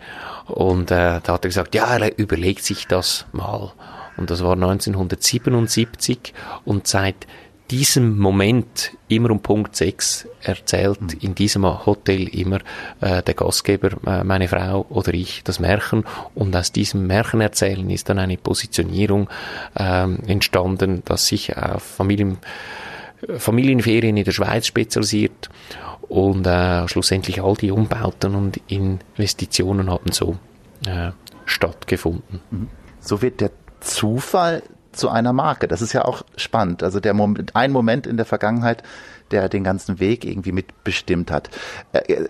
Und 0.48 0.90
äh, 0.90 1.22
da 1.22 1.34
hat 1.34 1.46
er 1.46 1.50
gesagt, 1.50 1.76
ja, 1.76 1.96
er 1.96 2.18
überlegt 2.18 2.64
sich 2.64 2.88
das 2.88 3.28
mal. 3.32 3.72
Und 4.18 4.32
das 4.32 4.44
war 4.44 4.54
1977 4.54 6.34
und 6.66 6.88
seit 6.88 7.28
diesem 7.72 8.20
Moment 8.20 8.92
immer 9.08 9.32
um 9.32 9.40
Punkt 9.40 9.76
6 9.76 10.28
erzählt 10.42 11.02
mhm. 11.02 11.10
in 11.22 11.36
diesem 11.36 11.86
Hotel 11.86 12.28
immer 12.28 12.60
äh, 13.02 13.24
der 13.24 13.34
Gastgeber, 13.34 13.92
äh, 14.06 14.24
meine 14.24 14.48
Frau 14.48 14.86
oder 14.90 15.14
ich, 15.14 15.44
das 15.44 15.60
Märchen. 15.60 16.04
Und 16.36 16.56
aus 16.56 16.72
diesem 16.72 17.08
Märchenerzählen 17.08 17.90
ist 17.90 18.10
dann 18.10 18.20
eine 18.20 18.38
Positionierung 18.38 19.30
ähm, 19.78 20.20
entstanden, 20.28 21.02
dass 21.06 21.28
sich 21.28 21.58
auf 21.58 21.84
Familien, 21.84 22.38
Familienferien 23.38 24.18
in 24.18 24.25
der 24.25 24.32
Schweiz 24.32 24.68
spezialisiert 24.68 25.50
und 26.01 26.46
äh, 26.46 26.88
schlussendlich 26.88 27.42
all 27.42 27.56
die 27.56 27.72
Umbauten 27.72 28.36
und 28.36 28.60
Investitionen 28.68 29.89
haben 29.89 30.12
so 30.12 30.38
äh, 30.86 31.12
stattgefunden. 31.46 32.39
Mhm. 32.51 32.68
So 33.00 33.22
wird 33.22 33.42
der 33.42 33.51
Zufall 33.80 34.63
zu 34.92 35.10
einer 35.10 35.34
Marke. 35.34 35.68
Das 35.68 35.82
ist 35.82 35.94
ja 35.94 36.06
auch 36.06 36.24
spannend. 36.38 36.84
Also 36.84 37.00
der 37.00 37.13
Moment, 37.13 37.56
ein 37.56 37.72
Moment 37.72 38.08
in 38.08 38.18
der 38.18 38.25
Vergangenheit, 38.25 38.84
der 39.32 39.50
den 39.50 39.63
ganzen 39.63 40.00
Weg 40.00 40.25
irgendwie 40.25 40.51
mitbestimmt 40.51 41.32
hat. 41.32 41.50
Äh, 41.92 42.13
äh, 42.13 42.30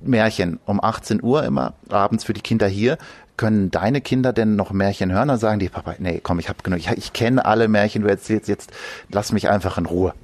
Märchen 0.00 0.60
um 0.66 0.82
18 0.82 1.22
Uhr 1.22 1.44
immer 1.44 1.74
abends 1.88 2.24
für 2.24 2.32
die 2.32 2.42
Kinder 2.42 2.66
hier. 2.66 2.98
Können 3.36 3.70
deine 3.70 4.00
Kinder 4.00 4.32
denn 4.32 4.54
noch 4.54 4.70
Märchen 4.70 5.10
hören? 5.10 5.28
Dann 5.28 5.38
sagen 5.38 5.58
die, 5.58 5.68
Papa, 5.68 5.94
nee, 5.98 6.20
komm, 6.22 6.38
ich 6.38 6.48
habe 6.48 6.62
genug. 6.62 6.78
Ich, 6.78 6.88
ich 6.90 7.12
kenne 7.12 7.44
alle 7.44 7.66
Märchen, 7.66 8.02
du 8.02 8.08
erzählst 8.08 8.48
jetzt, 8.48 8.70
lass 9.10 9.32
mich 9.32 9.48
einfach 9.48 9.78
in 9.78 9.86
Ruhe. 9.86 10.14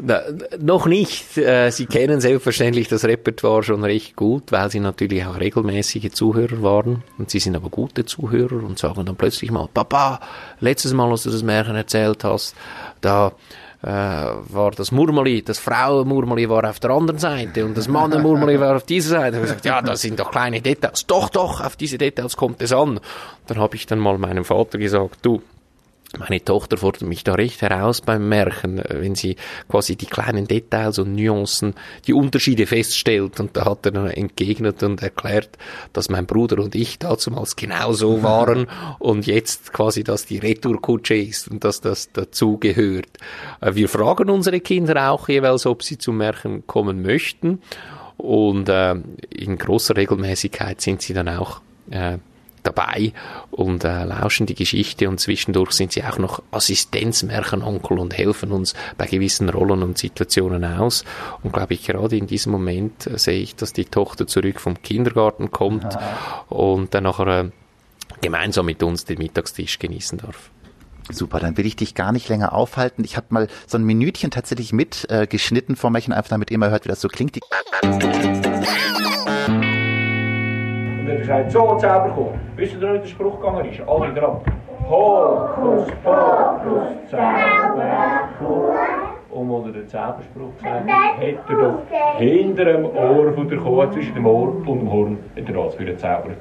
Na, 0.00 0.22
noch 0.60 0.86
nicht. 0.86 1.36
Äh, 1.36 1.70
sie 1.70 1.86
kennen 1.86 2.20
selbstverständlich 2.20 2.88
das 2.88 3.04
Repertoire 3.04 3.64
schon 3.64 3.82
recht 3.82 4.14
gut, 4.14 4.52
weil 4.52 4.70
sie 4.70 4.80
natürlich 4.80 5.24
auch 5.26 5.40
regelmäßige 5.40 6.10
Zuhörer 6.12 6.62
waren. 6.62 7.02
Und 7.18 7.30
sie 7.30 7.40
sind 7.40 7.56
aber 7.56 7.68
gute 7.68 8.04
Zuhörer 8.04 8.62
und 8.62 8.78
sagen 8.78 9.04
dann 9.04 9.16
plötzlich 9.16 9.50
mal, 9.50 9.68
Papa, 9.72 10.20
letztes 10.60 10.92
Mal, 10.92 11.10
als 11.10 11.24
du 11.24 11.30
das 11.30 11.42
Märchen 11.42 11.74
erzählt 11.74 12.22
hast, 12.22 12.54
da 13.00 13.32
äh, 13.82 13.88
war 13.88 14.70
das 14.72 14.92
Murmeli, 14.92 15.42
das 15.42 15.58
Frauenmurmeli 15.58 16.48
war 16.48 16.68
auf 16.68 16.80
der 16.80 16.90
anderen 16.90 17.18
Seite 17.18 17.64
und 17.64 17.76
das 17.76 17.88
Mannenmurmeli 17.88 18.58
war 18.58 18.76
auf 18.76 18.84
dieser 18.84 19.20
Seite. 19.20 19.36
Und 19.36 19.44
ich 19.44 19.48
gesagt, 19.50 19.64
ja, 19.64 19.82
das 19.82 20.00
sind 20.00 20.18
doch 20.18 20.30
kleine 20.30 20.60
Details. 20.60 21.06
Doch, 21.06 21.28
doch, 21.28 21.60
auf 21.60 21.76
diese 21.76 21.98
Details 21.98 22.36
kommt 22.36 22.62
es 22.62 22.72
an. 22.72 23.00
Dann 23.46 23.58
habe 23.58 23.76
ich 23.76 23.86
dann 23.86 23.98
mal 23.98 24.18
meinem 24.18 24.44
Vater 24.44 24.78
gesagt, 24.78 25.18
du, 25.22 25.42
meine 26.16 26.42
Tochter 26.42 26.78
fordert 26.78 27.02
mich 27.02 27.22
da 27.22 27.34
recht 27.34 27.60
heraus 27.60 28.00
beim 28.00 28.30
Märchen, 28.30 28.82
wenn 28.88 29.14
sie 29.14 29.36
quasi 29.68 29.94
die 29.94 30.06
kleinen 30.06 30.48
Details 30.48 30.98
und 30.98 31.14
Nuancen, 31.14 31.74
die 32.06 32.14
Unterschiede 32.14 32.66
feststellt. 32.66 33.38
Und 33.40 33.56
da 33.58 33.66
hat 33.66 33.84
er 33.84 33.92
dann 33.92 34.06
entgegnet 34.06 34.82
und 34.82 35.02
erklärt, 35.02 35.58
dass 35.92 36.08
mein 36.08 36.24
Bruder 36.24 36.62
und 36.62 36.74
ich 36.74 36.98
damals 36.98 37.56
genauso 37.56 38.22
waren 38.22 38.68
und 38.98 39.26
jetzt 39.26 39.74
quasi 39.74 40.02
das 40.02 40.24
die 40.24 40.38
Retourkutsche 40.38 41.14
ist 41.14 41.48
und 41.48 41.62
dass 41.62 41.82
das 41.82 42.10
dazugehört. 42.10 43.10
Äh, 43.60 43.74
wir 43.74 43.90
fragen 43.90 44.30
unsere 44.30 44.60
Kinder 44.60 45.10
auch 45.10 45.28
jeweils, 45.28 45.66
ob 45.66 45.82
sie 45.82 45.98
zum 45.98 46.16
Märchen 46.16 46.66
kommen 46.66 47.02
möchten. 47.02 47.60
Und 48.16 48.68
äh, 48.70 48.96
in 49.30 49.58
großer 49.58 49.96
Regelmäßigkeit 49.96 50.80
sind 50.80 51.02
sie 51.02 51.12
dann 51.12 51.28
auch 51.28 51.60
äh, 51.90 52.18
dabei 52.68 53.12
und 53.50 53.84
äh, 53.84 54.04
lauschen 54.04 54.46
die 54.46 54.54
Geschichte 54.54 55.08
und 55.08 55.20
zwischendurch 55.20 55.72
sind 55.72 55.92
sie 55.92 56.04
auch 56.04 56.18
noch 56.18 56.42
Assistenzmärchenonkel 56.50 57.98
und 57.98 58.16
helfen 58.16 58.52
uns 58.52 58.74
bei 58.96 59.06
gewissen 59.06 59.48
Rollen 59.48 59.82
und 59.82 59.98
Situationen 59.98 60.64
aus. 60.64 61.04
Und 61.42 61.52
glaube 61.52 61.74
ich, 61.74 61.86
gerade 61.86 62.16
in 62.16 62.26
diesem 62.26 62.52
Moment 62.52 63.06
äh, 63.06 63.18
sehe 63.18 63.40
ich, 63.40 63.56
dass 63.56 63.72
die 63.72 63.84
Tochter 63.84 64.26
zurück 64.26 64.60
vom 64.60 64.80
Kindergarten 64.82 65.50
kommt 65.50 65.94
ja. 65.94 66.44
und 66.48 66.94
dann 66.94 67.04
nachher 67.04 67.44
äh, 67.44 67.50
gemeinsam 68.20 68.66
mit 68.66 68.82
uns 68.82 69.04
den 69.04 69.18
Mittagstisch 69.18 69.78
genießen 69.78 70.18
darf. 70.18 70.50
Super, 71.10 71.40
dann 71.40 71.56
will 71.56 71.64
ich 71.64 71.76
dich 71.76 71.94
gar 71.94 72.12
nicht 72.12 72.28
länger 72.28 72.52
aufhalten. 72.52 73.02
Ich 73.02 73.16
habe 73.16 73.28
mal 73.30 73.48
so 73.66 73.78
ein 73.78 73.84
Minütchen 73.84 74.30
tatsächlich 74.30 74.74
mitgeschnitten 74.74 75.74
äh, 75.74 75.78
vom 75.78 75.92
Märchen, 75.92 76.12
einfach 76.12 76.28
damit 76.28 76.50
ihr 76.50 76.58
mal 76.58 76.70
hört, 76.70 76.84
wie 76.84 76.90
das 76.90 77.00
so 77.00 77.08
klingt. 77.08 77.34
Die 77.34 77.40
er 81.28 81.42
sagt, 81.42 81.52
so 81.52 81.68
hat 81.68 81.76
es 81.76 81.82
selber 81.82 82.10
kommen. 82.10 82.40
Wisst 82.56 82.74
ihr, 82.74 82.80
wie 82.80 82.98
der 82.98 83.06
Spruch 83.06 83.40
gegangen 83.40 83.64
ist? 83.70 83.80
Alle 83.86 84.14
dran. 84.14 84.40
Hokus 84.88 85.86
pokus 86.02 87.10
Zauberkuh. 87.10 88.72
Um 89.30 89.50
unter 89.50 89.72
den 89.72 89.86
Zauberspruch 89.88 90.56
zu 90.56 90.64
sagen, 90.64 90.90
hat 90.90 91.20
er 91.20 91.56
doch 91.56 92.18
hinter 92.18 92.64
dem 92.64 92.86
Ohr 92.86 93.32
von 93.34 93.48
der 93.48 93.58
Kuh, 93.58 93.86
zwischen 93.92 94.14
dem 94.14 94.26
Ohr 94.26 94.48
und 94.48 94.66
dem 94.66 94.90
Horn, 94.90 95.18
er 95.36 95.42
das 95.42 95.78
wieder 95.78 95.92
gezaubert. 95.92 96.38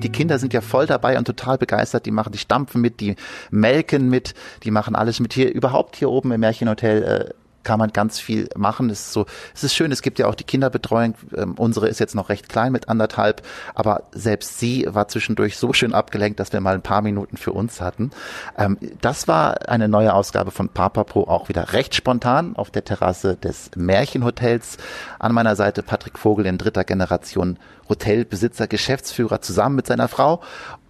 die 0.00 0.12
Kinder 0.12 0.38
sind 0.38 0.54
ja 0.54 0.60
voll 0.60 0.86
dabei 0.86 1.18
und 1.18 1.26
total 1.26 1.58
begeistert. 1.58 2.06
Die 2.06 2.10
machen, 2.10 2.32
die 2.32 2.38
stampfen 2.38 2.80
mit, 2.80 3.00
die 3.00 3.16
melken 3.50 4.08
mit, 4.08 4.34
die 4.62 4.70
machen 4.70 4.96
alles 4.96 5.20
mit. 5.20 5.32
Hier 5.34 5.52
überhaupt 5.52 5.96
hier 5.96 6.08
oben 6.08 6.32
im 6.32 6.40
Märchenhotel 6.40 7.02
äh, 7.02 7.34
kann 7.62 7.78
man 7.78 7.92
ganz 7.92 8.18
viel 8.18 8.48
machen. 8.56 8.90
Es 8.90 9.00
ist 9.00 9.12
so, 9.12 9.26
es 9.54 9.64
ist 9.64 9.74
schön, 9.74 9.92
es 9.92 10.02
gibt 10.02 10.18
ja 10.18 10.26
auch 10.26 10.34
die 10.34 10.44
Kinderbetreuung. 10.44 11.14
Ähm, 11.36 11.54
unsere 11.56 11.88
ist 11.88 12.00
jetzt 12.00 12.14
noch 12.14 12.28
recht 12.28 12.48
klein 12.48 12.72
mit 12.72 12.88
anderthalb, 12.88 13.42
aber 13.74 14.04
selbst 14.12 14.58
sie 14.58 14.86
war 14.88 15.08
zwischendurch 15.08 15.56
so 15.56 15.72
schön 15.72 15.92
abgelenkt, 15.92 16.40
dass 16.40 16.52
wir 16.52 16.60
mal 16.60 16.74
ein 16.74 16.82
paar 16.82 17.02
Minuten 17.02 17.36
für 17.36 17.52
uns 17.52 17.80
hatten. 17.80 18.10
Ähm, 18.56 18.78
das 19.00 19.28
war 19.28 19.68
eine 19.68 19.88
neue 19.88 20.14
Ausgabe 20.14 20.50
von 20.50 20.68
Papa 20.68 21.04
Pro, 21.04 21.24
auch 21.24 21.48
wieder 21.48 21.72
recht 21.72 21.94
spontan 21.94 22.56
auf 22.56 22.70
der 22.70 22.84
Terrasse 22.84 23.36
des 23.36 23.70
Märchenhotels. 23.76 24.78
An 25.18 25.32
meiner 25.32 25.56
Seite 25.56 25.82
Patrick 25.82 26.18
Vogel 26.18 26.46
in 26.46 26.58
dritter 26.58 26.84
Generation 26.84 27.58
Hotelbesitzer, 27.88 28.66
Geschäftsführer 28.66 29.40
zusammen 29.40 29.76
mit 29.76 29.86
seiner 29.86 30.08
Frau 30.08 30.42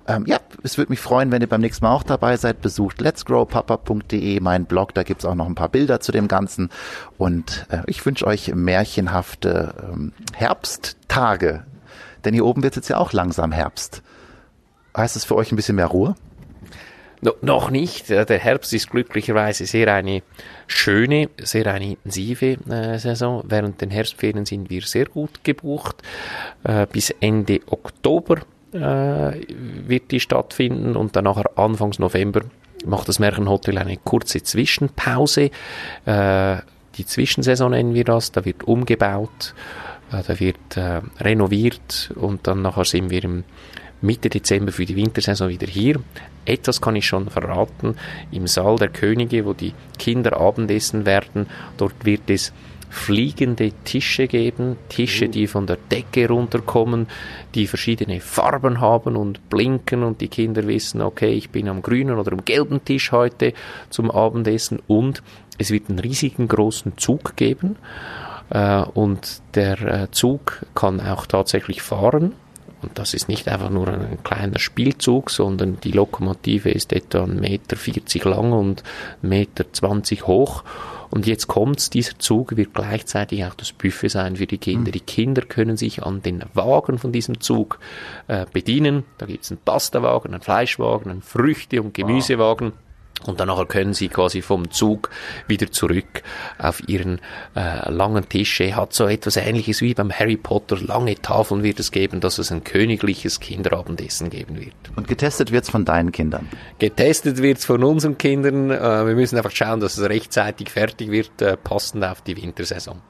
ähm, 0.08 0.24
ja, 0.26 0.38
es 0.62 0.78
würde 0.78 0.90
mich 0.90 1.00
freuen, 1.00 1.30
wenn 1.30 1.42
ihr 1.42 1.48
beim 1.48 1.60
nächsten 1.60 1.84
Mal 1.84 1.92
auch 1.92 2.02
dabei 2.02 2.36
seid. 2.38 2.62
Besucht 2.62 3.00
letsgrowpapa.de, 3.00 4.40
mein 4.40 4.64
Blog, 4.64 4.94
da 4.94 5.02
gibt's 5.02 5.26
auch 5.26 5.34
noch 5.34 5.46
ein 5.46 5.54
paar 5.54 5.68
Bilder 5.68 6.00
zu 6.00 6.12
dem 6.12 6.28
Ganzen. 6.28 6.70
Und 7.18 7.66
äh, 7.68 7.82
ich 7.86 8.04
wünsche 8.04 8.26
euch 8.26 8.54
märchenhafte 8.54 9.74
ähm, 9.82 10.12
Herbsttage. 10.34 11.64
Denn 12.24 12.32
hier 12.32 12.46
oben 12.46 12.62
wird 12.62 12.76
jetzt 12.76 12.88
ja 12.88 12.96
auch 12.96 13.12
langsam 13.12 13.52
Herbst. 13.52 14.02
Heißt 14.96 15.14
es 15.14 15.24
für 15.24 15.36
euch 15.36 15.52
ein 15.52 15.56
bisschen 15.56 15.76
mehr 15.76 15.86
Ruhe? 15.86 16.14
No, 17.20 17.32
noch 17.42 17.70
nicht. 17.70 18.08
Der 18.10 18.26
Herbst 18.38 18.72
ist 18.72 18.90
glücklicherweise 18.90 19.66
sehr 19.66 19.92
eine 19.92 20.22
schöne, 20.68 21.28
sehr 21.38 21.66
eine 21.66 21.92
intensive 21.92 22.58
äh, 22.70 22.98
Saison. 22.98 23.42
Während 23.46 23.80
den 23.80 23.90
Herbstferien 23.90 24.46
sind 24.46 24.70
wir 24.70 24.82
sehr 24.82 25.06
gut 25.06 25.44
gebucht. 25.44 25.96
Äh, 26.64 26.86
bis 26.86 27.10
Ende 27.20 27.60
Oktober 27.66 28.38
äh, 28.72 29.40
wird 29.86 30.10
die 30.10 30.20
stattfinden 30.20 30.96
und 30.96 31.16
dann 31.16 31.24
nachher 31.24 31.56
Anfangs 31.56 31.98
November 31.98 32.42
macht 32.84 33.08
das 33.08 33.18
Märchenhotel 33.18 33.78
eine 33.78 33.96
kurze 33.96 34.42
Zwischenpause. 34.42 35.50
Äh, 36.04 36.56
die 36.96 37.06
Zwischensaison 37.06 37.70
nennen 37.70 37.94
wir 37.94 38.04
das, 38.04 38.32
da 38.32 38.44
wird 38.44 38.64
umgebaut, 38.64 39.54
äh, 40.12 40.22
da 40.26 40.40
wird 40.40 40.76
äh, 40.76 41.00
renoviert 41.20 42.12
und 42.16 42.46
dann 42.46 42.62
nachher 42.62 42.84
sind 42.84 43.10
wir 43.10 43.24
im 43.24 43.44
Mitte 44.00 44.28
Dezember 44.28 44.70
für 44.70 44.84
die 44.84 44.96
Wintersaison 44.96 45.48
wieder 45.48 45.66
hier. 45.66 46.00
Etwas 46.44 46.80
kann 46.80 46.96
ich 46.96 47.06
schon 47.06 47.28
verraten. 47.28 47.96
Im 48.30 48.46
Saal 48.46 48.76
der 48.76 48.88
Könige, 48.88 49.44
wo 49.44 49.54
die 49.54 49.74
Kinder 49.98 50.40
Abendessen 50.40 51.04
werden, 51.04 51.46
dort 51.76 52.04
wird 52.04 52.30
es 52.30 52.52
fliegende 52.90 53.72
Tische 53.84 54.26
geben, 54.26 54.76
Tische, 54.88 55.28
die 55.28 55.46
von 55.46 55.66
der 55.66 55.78
Decke 55.90 56.28
runterkommen, 56.28 57.06
die 57.54 57.66
verschiedene 57.66 58.20
Farben 58.20 58.80
haben 58.80 59.16
und 59.16 59.48
blinken. 59.50 60.02
Und 60.02 60.20
die 60.20 60.28
Kinder 60.28 60.66
wissen, 60.66 61.00
okay, 61.02 61.32
ich 61.32 61.50
bin 61.50 61.68
am 61.68 61.82
grünen 61.82 62.18
oder 62.18 62.32
am 62.32 62.44
gelben 62.44 62.84
Tisch 62.84 63.12
heute 63.12 63.52
zum 63.90 64.10
Abendessen. 64.10 64.80
Und 64.86 65.22
es 65.58 65.70
wird 65.70 65.88
einen 65.88 65.98
riesigen 65.98 66.48
großen 66.48 66.96
Zug 66.96 67.36
geben. 67.36 67.76
Äh, 68.50 68.82
und 68.82 69.42
der 69.54 69.80
äh, 69.80 70.10
Zug 70.10 70.64
kann 70.74 71.00
auch 71.00 71.26
tatsächlich 71.26 71.82
fahren. 71.82 72.32
Und 72.80 72.96
das 72.96 73.12
ist 73.12 73.28
nicht 73.28 73.48
einfach 73.48 73.70
nur 73.70 73.88
ein 73.88 74.18
kleiner 74.22 74.58
Spielzug, 74.58 75.30
sondern 75.30 75.78
die 75.82 75.90
Lokomotive 75.90 76.70
ist 76.70 76.92
etwa 76.92 77.24
1,40 77.24 77.34
Meter 77.40 78.30
lang 78.30 78.52
und 78.52 78.82
1,20 79.24 79.26
Meter 79.26 80.26
hoch. 80.26 80.62
Und 81.10 81.26
jetzt 81.26 81.46
kommt's, 81.46 81.90
dieser 81.90 82.18
Zug 82.18 82.56
wird 82.56 82.74
gleichzeitig 82.74 83.44
auch 83.44 83.54
das 83.54 83.72
Buffet 83.72 84.08
sein 84.08 84.36
für 84.36 84.46
die 84.46 84.58
Kinder. 84.58 84.88
Mhm. 84.88 84.92
Die 84.92 85.00
Kinder 85.00 85.42
können 85.42 85.76
sich 85.76 86.02
an 86.02 86.22
den 86.22 86.44
Wagen 86.54 86.98
von 86.98 87.12
diesem 87.12 87.40
Zug 87.40 87.78
äh, 88.26 88.46
bedienen. 88.52 89.04
Da 89.16 89.26
gibt's 89.26 89.50
einen 89.50 89.60
Pastawagen, 89.64 90.32
einen 90.32 90.42
Fleischwagen, 90.42 91.10
einen 91.10 91.22
Früchte- 91.22 91.82
und 91.82 91.94
Gemüsewagen. 91.94 92.72
Wow. 92.72 92.87
Und 93.26 93.40
danach 93.40 93.66
können 93.68 93.94
sie 93.94 94.08
quasi 94.08 94.42
vom 94.42 94.70
Zug 94.70 95.10
wieder 95.46 95.70
zurück 95.70 96.22
auf 96.58 96.88
ihren 96.88 97.20
äh, 97.56 97.90
langen 97.90 98.28
Tisch. 98.28 98.60
Er 98.60 98.76
hat 98.76 98.92
so 98.92 99.06
etwas 99.06 99.36
ähnliches 99.36 99.82
wie 99.82 99.94
beim 99.94 100.12
Harry 100.12 100.36
Potter. 100.36 100.78
Lange 100.78 101.16
Tafeln 101.16 101.62
wird 101.62 101.80
es 101.80 101.90
geben, 101.90 102.20
dass 102.20 102.38
es 102.38 102.52
ein 102.52 102.64
königliches 102.64 103.40
Kinderabendessen 103.40 104.30
geben 104.30 104.58
wird. 104.58 104.74
Und 104.96 105.08
getestet 105.08 105.50
wird's 105.50 105.70
von 105.70 105.84
deinen 105.84 106.12
Kindern? 106.12 106.48
Getestet 106.78 107.42
wird's 107.42 107.64
von 107.64 107.82
unseren 107.82 108.18
Kindern. 108.18 108.70
Äh, 108.70 109.06
wir 109.06 109.14
müssen 109.14 109.36
einfach 109.36 109.50
schauen, 109.50 109.80
dass 109.80 109.98
es 109.98 110.08
rechtzeitig 110.08 110.70
fertig 110.70 111.10
wird, 111.10 111.42
äh, 111.42 111.56
passend 111.56 112.04
auf 112.04 112.22
die 112.22 112.36
Wintersaison. 112.36 113.00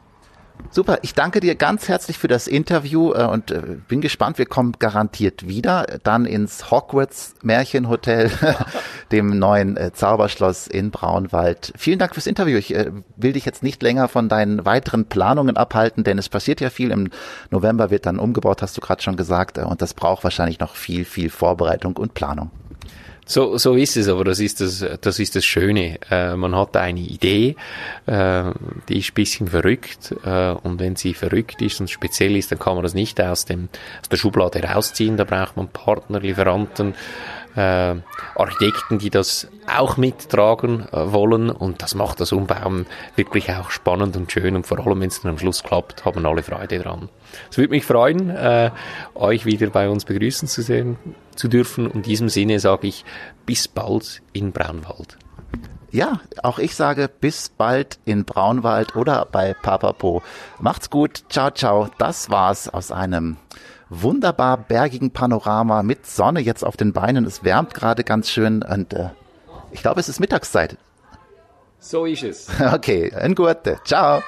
Super, 0.71 0.99
ich 1.01 1.15
danke 1.15 1.41
dir 1.41 1.55
ganz 1.55 1.89
herzlich 1.89 2.19
für 2.19 2.29
das 2.29 2.47
Interview 2.47 3.13
äh, 3.15 3.25
und 3.25 3.51
äh, 3.51 3.79
bin 3.89 4.03
gespannt, 4.03 4.37
wir 4.37 4.45
kommen 4.45 4.73
garantiert 4.79 5.49
wieder, 5.49 5.87
dann 6.03 6.27
ins 6.27 6.71
Hogwarts 6.71 7.35
Märchenhotel, 7.43 8.31
dem 9.13 9.39
neuen 9.39 9.79
äh, 9.79 9.93
Zauberschloss 9.93 10.67
in 10.67 10.91
Braunwald. 10.91 11.73
Vielen 11.77 11.99
Dank 11.99 12.15
fürs 12.15 12.27
Interview. 12.27 12.59
Ich 12.59 12.75
äh, 12.75 12.93
will 13.17 13.33
dich 13.33 13.47
jetzt 13.47 13.63
nicht 13.63 13.83
länger 13.83 14.09
von 14.09 14.29
deinen 14.29 14.67
weiteren 14.67 15.07
Planungen 15.07 15.57
abhalten, 15.57 16.05
denn 16.05 16.19
es 16.19 16.29
passiert 16.29 16.61
ja 16.61 16.69
viel. 16.69 16.91
Im 16.91 17.11
November 17.51 17.91
wird 17.91 18.05
dann 18.05 18.19
umgebaut, 18.19 18.61
hast 18.61 18.77
du 18.77 18.83
gerade 18.83 19.03
schon 19.03 19.17
gesagt, 19.17 19.57
äh, 19.57 19.63
und 19.63 19.81
das 19.81 19.95
braucht 19.95 20.23
wahrscheinlich 20.23 20.61
noch 20.61 20.77
viel, 20.77 21.07
viel 21.07 21.31
Vorbereitung 21.31 21.97
und 21.97 22.13
Planung. 22.13 22.51
So, 23.31 23.59
so 23.59 23.75
ist 23.75 23.99
es, 23.99 24.09
aber 24.09 24.25
das 24.25 24.41
ist 24.41 24.63
das, 24.63 24.83
das 25.03 25.19
ist 25.19 25.37
das 25.37 25.45
Schöne. 25.45 25.99
Äh, 26.11 26.35
man 26.35 26.57
hat 26.57 26.75
eine 26.79 27.01
Idee, 27.01 27.57
äh, 28.07 28.45
die 28.89 28.99
ist 29.01 29.11
ein 29.11 29.15
bisschen 29.15 29.49
verrückt, 29.49 30.15
äh, 30.25 30.53
und 30.53 30.81
wenn 30.81 30.97
sie 30.97 31.13
verrückt 31.13 31.61
ist 31.61 31.79
und 31.79 31.91
speziell 31.91 32.37
ist, 32.37 32.51
dann 32.51 32.59
kann 32.59 32.75
man 32.75 32.85
das 32.85 32.95
nicht 32.95 33.21
aus 33.21 33.45
dem, 33.45 33.69
aus 34.01 34.09
der 34.09 34.17
Schublade 34.17 34.63
rausziehen, 34.63 35.19
da 35.19 35.25
braucht 35.25 35.59
man 35.59 35.69
Partner, 35.69 36.21
Lieferanten, 36.21 36.95
äh, 37.59 37.97
Architekten, 38.37 38.99
die 38.99 39.11
das 39.11 39.49
auch 39.67 39.97
mittragen 39.97 40.87
äh, 40.93 41.13
wollen 41.13 41.51
und 41.51 41.83
das 41.83 41.97
macht 41.97 42.21
das 42.21 42.31
Umbauen 42.31 42.87
wirklich 43.17 43.51
auch 43.51 43.71
spannend 43.71 44.17
und 44.17 44.31
schön 44.31 44.55
und 44.55 44.67
vor 44.67 44.79
allem, 44.79 45.01
wenn 45.01 45.09
es 45.09 45.23
dann 45.23 45.33
am 45.33 45.39
Schluss 45.39 45.65
klappt, 45.65 46.05
haben 46.05 46.25
alle 46.25 46.45
Freude 46.45 46.79
dran. 46.79 47.09
Es 47.51 47.59
würde 47.59 47.71
mich 47.71 47.85
freuen, 47.85 48.31
äh, 48.31 48.71
euch 49.17 49.45
wieder 49.45 49.69
bei 49.71 49.89
uns 49.89 50.05
begrüßen 50.05 50.47
zu 50.47 50.63
sehen, 50.63 50.97
zu 51.35 51.49
dürfen. 51.49 51.91
In 51.91 52.03
diesem 52.03 52.29
Sinne 52.29 52.61
sage 52.61 52.87
ich 52.87 53.05
bis 53.45 53.67
bald 53.67 54.23
in 54.33 54.53
Braunwald. 54.53 55.19
Ja, 55.91 56.21
auch 56.43 56.61
ich 56.61 56.77
sage 56.77 57.09
bis 57.09 57.49
bald 57.49 57.99
in 58.05 58.25
Braunwald 58.25 58.95
oder 58.95 59.27
bei 59.31 59.55
Papapo. 59.55 60.23
Macht's 60.61 60.91
gut, 60.91 61.25
ciao, 61.29 61.51
ciao. 61.51 61.89
Das 61.99 62.31
war's 62.31 62.69
aus 62.69 62.93
einem 62.93 63.37
wunderbar 63.91 64.57
bergigen 64.57 65.11
Panorama 65.11 65.83
mit 65.83 66.07
Sonne 66.07 66.41
jetzt 66.41 66.65
auf 66.65 66.77
den 66.77 66.93
Beinen. 66.93 67.25
Es 67.25 67.45
wärmt 67.45 67.75
gerade 67.75 68.05
ganz 68.05 68.31
schön 68.31 68.63
und 68.63 68.93
äh, 68.93 69.11
ich 69.71 69.83
glaube, 69.83 70.01
es 70.01 70.09
ist 70.09 70.21
Mittagszeit. 70.21 70.77
So 71.81 72.07
ist 72.07 72.23
es. 72.23 72.49
Okay, 72.73 73.13
ein 73.15 73.35
Gute. 73.35 73.79
Ciao. 73.85 74.23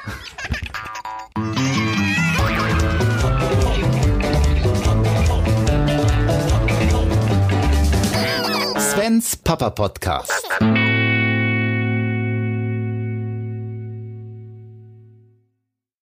Svens 8.79 9.37
Papa 9.37 9.71
Podcast. 9.71 10.49